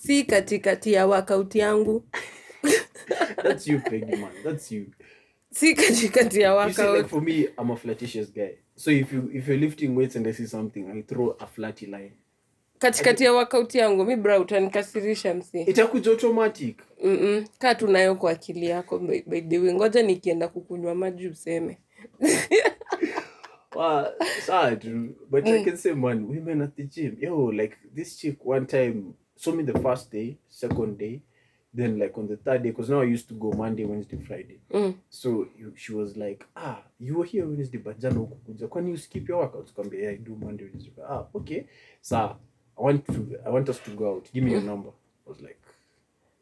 [0.00, 2.04] si katikati ya workout yangu
[3.42, 4.32] that's you, Peggy man.
[4.42, 4.86] That's you.
[5.50, 8.56] si katikati ya You see, like for me, I'm a flirtatious guy.
[8.76, 11.86] So if you if you're lifting weights and I see something, I throw a flatty
[11.86, 12.12] line.
[12.78, 16.78] Katikati ya workout yangu mi bra utanikasirisha msi Itakuja automatic.
[17.04, 17.46] Mm-mm.
[17.58, 21.78] kaa tunayo kwa akili yako by, by the way ngoja nikienda kukunywa maji useme
[23.74, 24.06] Wow,
[24.42, 24.84] sad,
[25.28, 29.14] but I can say, man, women at the gym, yo, like this chick one time
[29.36, 31.22] saw me the first day, second day,
[31.72, 34.60] then like on the third day, because now I used to go Monday, Wednesday, Friday.
[34.72, 34.94] Mm.
[35.10, 38.68] So you, she was like, ah, you were here Wednesday, but jana hukukuja.
[38.68, 39.74] Kwani you skip your workout?
[39.74, 40.92] Kwambia, yeah, I do Monday, Wednesday.
[41.08, 41.66] Ah, okay.
[42.00, 42.36] So
[42.78, 44.28] I want to, I want us to go out.
[44.32, 44.90] Give me your number.
[45.26, 45.58] I was like,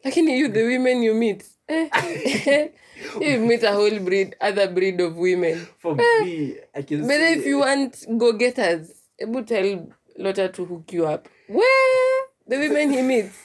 [0.04, 1.44] lakini you the women you meet.
[1.68, 1.88] Eh?
[1.92, 2.68] eh, eh.
[3.20, 5.66] you meet a whole breed other breed of women.
[5.78, 6.24] For eh.
[6.24, 11.06] me, I can but if you want go getters able tell Lotta to hook you
[11.06, 11.28] up.
[11.48, 12.26] Where?
[12.46, 13.36] The women he meets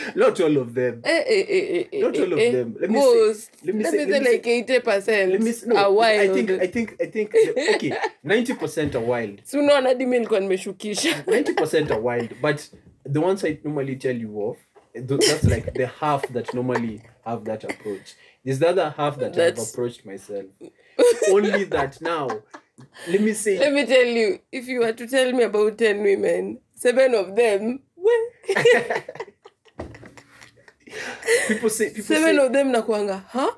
[0.16, 1.00] not all of them.
[1.04, 2.76] eh, eh, eh, eh, Not all of eh, eh, them.
[2.80, 4.80] Let me most say- let me let say- me let say me say- like 80
[4.80, 7.34] percent Let me s- no, are wild I think I think I think
[7.74, 9.40] okay, ninety percent are wild.
[9.44, 12.60] si unaona hadi mi nilikuwa nimeshukisha Ninety percent are wild, but
[13.12, 14.56] the ones I normally tell you of,
[15.08, 18.14] th- that's like the half that normally have that approach.
[18.44, 20.44] There's the other half that I've approached myself.
[21.30, 22.28] Only that now.
[23.08, 26.02] Let me say let me tell you if you were to tell me about 10
[26.02, 28.22] women seven of them well,
[31.48, 33.50] people say people seven say of them nakwanga huh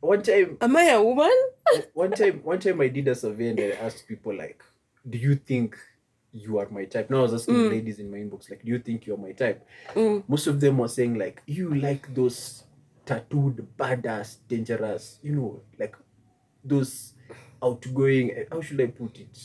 [0.00, 1.32] one time am i a woman
[1.94, 4.62] one time one time I did a survey and I asked people like,
[5.08, 5.76] do you think
[6.32, 7.10] you are my type?
[7.10, 9.66] Now I was asking ladies in my inbox, like, do you think you're my type?
[9.94, 10.22] Mm.
[10.28, 12.62] Most of them were saying like, you like those
[13.04, 15.96] tattooed, badass, dangerous, you know, like
[16.62, 17.14] those
[17.62, 18.30] outgoing.
[18.32, 19.36] eh, How should I put it?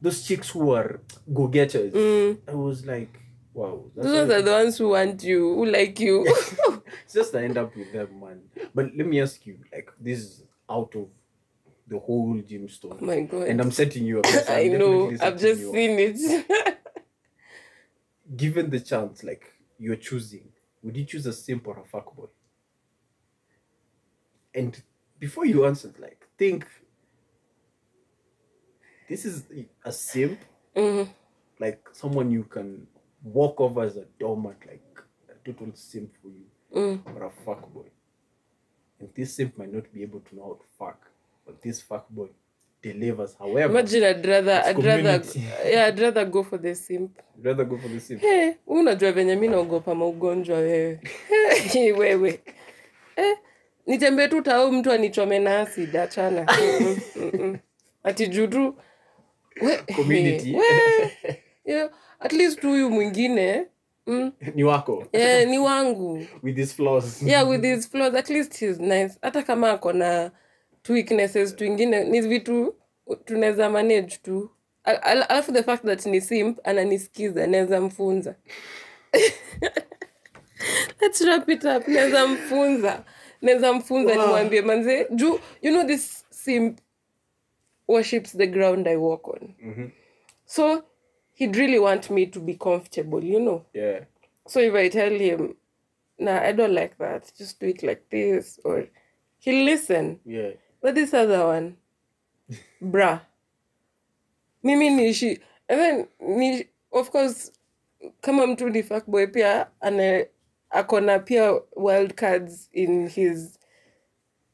[0.00, 1.00] Those chicks who are
[1.32, 1.92] go-getters.
[1.92, 2.38] Mm.
[2.48, 3.20] I was like,
[3.54, 3.84] wow.
[3.94, 6.24] those are the ones who want you who like you
[7.04, 8.40] it's just I end up with them, man.
[8.74, 11.08] But let me ask you, like, this is out of
[11.86, 12.98] the whole gym story.
[13.00, 14.26] oh my god and I'm setting you up.
[14.26, 16.78] yes, i know i've just seen it
[18.36, 19.44] Given the chance, like
[19.78, 20.48] you're choosing,
[20.82, 22.28] would you choose a simp or a fuckboy?
[24.54, 24.80] And
[25.18, 26.66] before you answer, like think,
[29.08, 29.44] this is
[29.84, 30.38] a simp,
[30.74, 31.08] Mhm.
[31.58, 32.86] like someone you can
[33.24, 34.82] walk over as a doormat, like
[35.28, 37.00] a total simp for you, Mm.
[37.16, 37.86] or a fuckboy.
[39.00, 41.06] And this simp might not be able to know how to fuck,
[41.46, 42.28] but this fuckboy
[42.82, 43.36] delivers.
[43.38, 45.22] However, imagine i'd rather i'd rather
[45.70, 48.20] yeah i'd rather go for the simp I'd rather go for the simp.
[48.20, 51.00] hey, unajua venye mi naogopa maugonjwa wewe
[51.72, 52.40] Hey, wewe
[53.16, 53.38] eh,
[53.86, 56.46] nitembee tu tao mtu anichome na acid achana
[58.02, 58.74] ati juu tu
[59.62, 60.56] we- Community.
[61.64, 61.90] we,
[62.24, 63.66] at least huyu mwingine.
[64.06, 65.06] Mm, ni wako.
[65.12, 66.26] Yeah, ni wangu.
[66.42, 67.22] With his flaws.
[67.22, 68.14] Yeah with his flaws.
[68.14, 69.18] At least he's nice.
[69.22, 70.30] Hata kama ako na
[70.82, 72.74] tu weaknesses twingine ni vitu
[73.24, 74.50] tunaweza manage tu.
[74.84, 78.34] Al- al- alafu the fact that ni simp ananisikiza naweza mfunza.
[81.00, 81.88] Let's wrap it up.
[81.88, 83.04] Naweza mfunza.
[83.42, 84.22] Naweza mfunza Wow.
[84.22, 86.78] nimwambie manze juu you know this simp
[87.88, 89.54] worships the ground i walk on.
[89.62, 89.88] Mhm.
[90.44, 90.84] so
[91.42, 94.00] he'd really want me to be comfortable you know yeah
[94.46, 95.54] so if I tell him,
[96.18, 98.86] nah, I don't like that, just do it like this, or
[99.38, 100.18] he'll listen.
[100.24, 100.50] yeah
[100.82, 101.76] But this other one,
[102.82, 103.20] bruh.
[104.62, 105.38] Mimi nishi,
[105.68, 107.52] and then nishi, of course
[108.20, 110.26] kama mtu ni fuckboy pia ana
[110.70, 113.58] akona pia wild cards in his,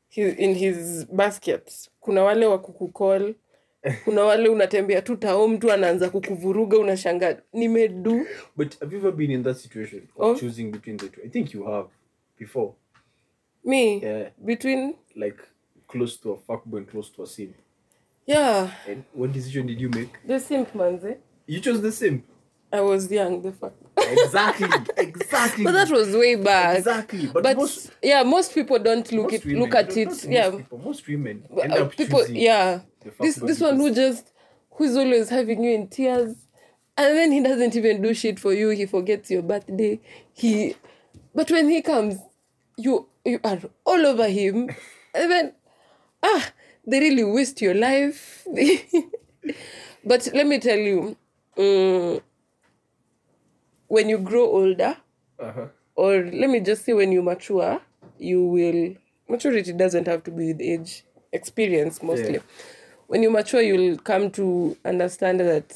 [0.08, 3.34] his in his basket kuna wale wa kukukol
[4.04, 8.26] kuna wale unatembea tu tao mtu anaanza kukuvuruga unashanga nimedu
[8.56, 10.34] But have you ever been in that situation of Oh.
[10.40, 11.20] choosing between the two?
[11.24, 11.88] I think you have
[12.38, 12.72] before.
[13.64, 14.30] me Yeah.
[14.38, 15.38] between Like
[15.88, 17.54] close to a fuckboy and close to a simp.
[18.26, 20.10] yeah And what decision did you make?
[20.26, 21.16] the simp manze
[21.46, 22.24] You chose the simp.
[22.72, 23.72] i was young the fuck
[24.12, 24.68] Exactly.
[24.96, 25.64] exactly.
[25.64, 27.26] but that was way back exactly.
[27.32, 30.78] But, but most, yeah most people don't look it women, look at it yeah people,
[30.78, 32.80] most women end uh, up people choosing yeah
[33.20, 34.32] this this one who just
[34.72, 36.34] who's always having you in tears
[36.96, 40.00] and then he doesn't even do shit for you he forgets your birthday
[40.32, 40.74] he
[41.34, 42.18] but when he comes
[42.76, 44.68] you you are all over him
[45.14, 45.52] and then
[46.22, 46.50] ah
[46.86, 48.46] they really waste your life
[50.04, 51.16] but let me tell you
[51.56, 52.20] mm,
[53.88, 54.96] when you grow older
[55.40, 55.68] Uh-huh.
[55.94, 57.80] or let me just say when you mature
[58.18, 58.96] you will
[59.28, 62.40] maturity doesn't have to be with age experience mostly Yeah.
[63.08, 65.74] When you mature you'll come to understand that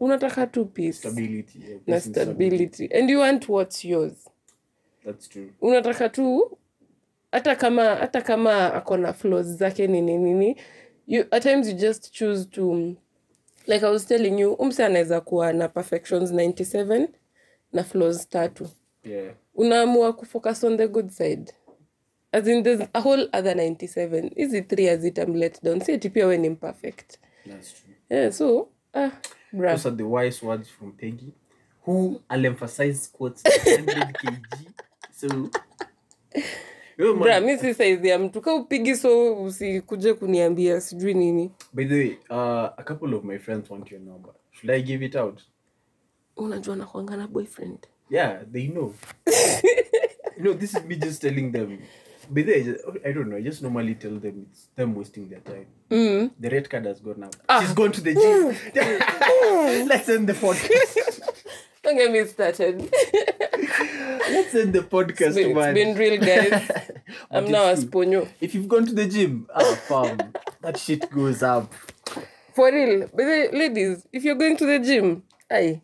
[0.00, 1.58] unataka tu peace Stability.
[1.58, 4.12] Yeah, na peace and stability and you want what's yours
[5.04, 5.50] That's true.
[5.60, 6.58] unataka tu
[7.32, 10.56] hata kama hata kama akona flaws zake nini nini
[11.06, 12.94] you, at times you just choose to
[13.66, 17.08] like i was telling you umse anaweza kuwa na perfections 97
[17.72, 18.68] na flaws tatu
[19.04, 19.34] Yeah.
[19.54, 21.52] unaamua kufocus on the good side
[22.34, 26.38] as in there's a whole other 97 hizi three azitamlet down si ati pia we
[26.38, 27.94] ni true.
[28.10, 29.10] yeah, so ah,
[29.52, 31.32] Those are the wise words from Peggy,
[31.86, 34.46] who I'll emphasize quotes 100 kg.
[35.12, 35.50] So,
[37.20, 41.94] bra mi si saizi ya mtu ka upigi so usikuje kuniambia sijui nini by the
[41.94, 44.32] way, uh, a couple of my friends want your number.
[44.50, 45.40] Should I give it out?
[46.36, 47.78] unajua nakwanga na boyfriend
[48.10, 48.94] Yeah, they know.
[50.36, 51.78] you know, this is me just telling them.
[52.30, 53.36] But they, just, I don't know.
[53.36, 55.66] I just normally tell them it's them wasting their time.
[55.90, 56.30] mm.
[56.38, 57.62] The red card has gone out.
[57.62, 59.86] She's gone to the gym.
[59.88, 61.20] Let's end the podcast.
[61.82, 62.80] don't get me started
[64.30, 65.74] Let's end the podcast, it's man.
[65.74, 66.70] been real guys
[67.30, 71.10] i'm now a it's sponyo If you've gone to the gym, ah, fam, that shit
[71.10, 71.70] goes up.
[72.54, 75.82] for real but the ladies if you're going to the gym aye,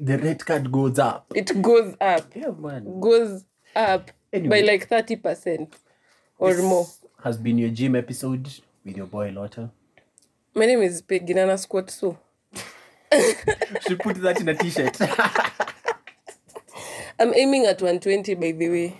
[0.00, 1.26] The red card goes up.
[1.36, 2.98] it goes up Yeah, man.
[3.00, 3.44] goes
[3.76, 4.62] up Anyway.
[4.62, 5.68] by like 30%
[6.38, 6.86] or more
[7.24, 8.48] Has been your gym episode
[8.84, 9.70] with your boy Lotta.
[10.54, 12.18] my name is peginana squat so
[13.86, 15.00] Should put that in a t-shirt.
[17.18, 18.96] i'm aiming at 120 by the way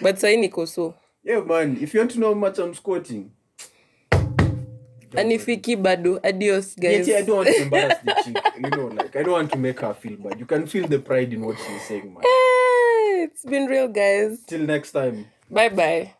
[0.00, 1.78] but sai niko so yeah, man.
[1.80, 3.30] If you want to know how much I'm squatting,
[5.14, 8.36] anifiki bado adios guys yeah, I don't want to embarrass the chick.
[8.56, 10.40] You know, like I don't want to make her feel bad.
[10.40, 12.24] You can feel the pride in what she's saying, man.
[13.22, 15.26] It's been real guys Till next time.
[15.50, 16.14] bye bye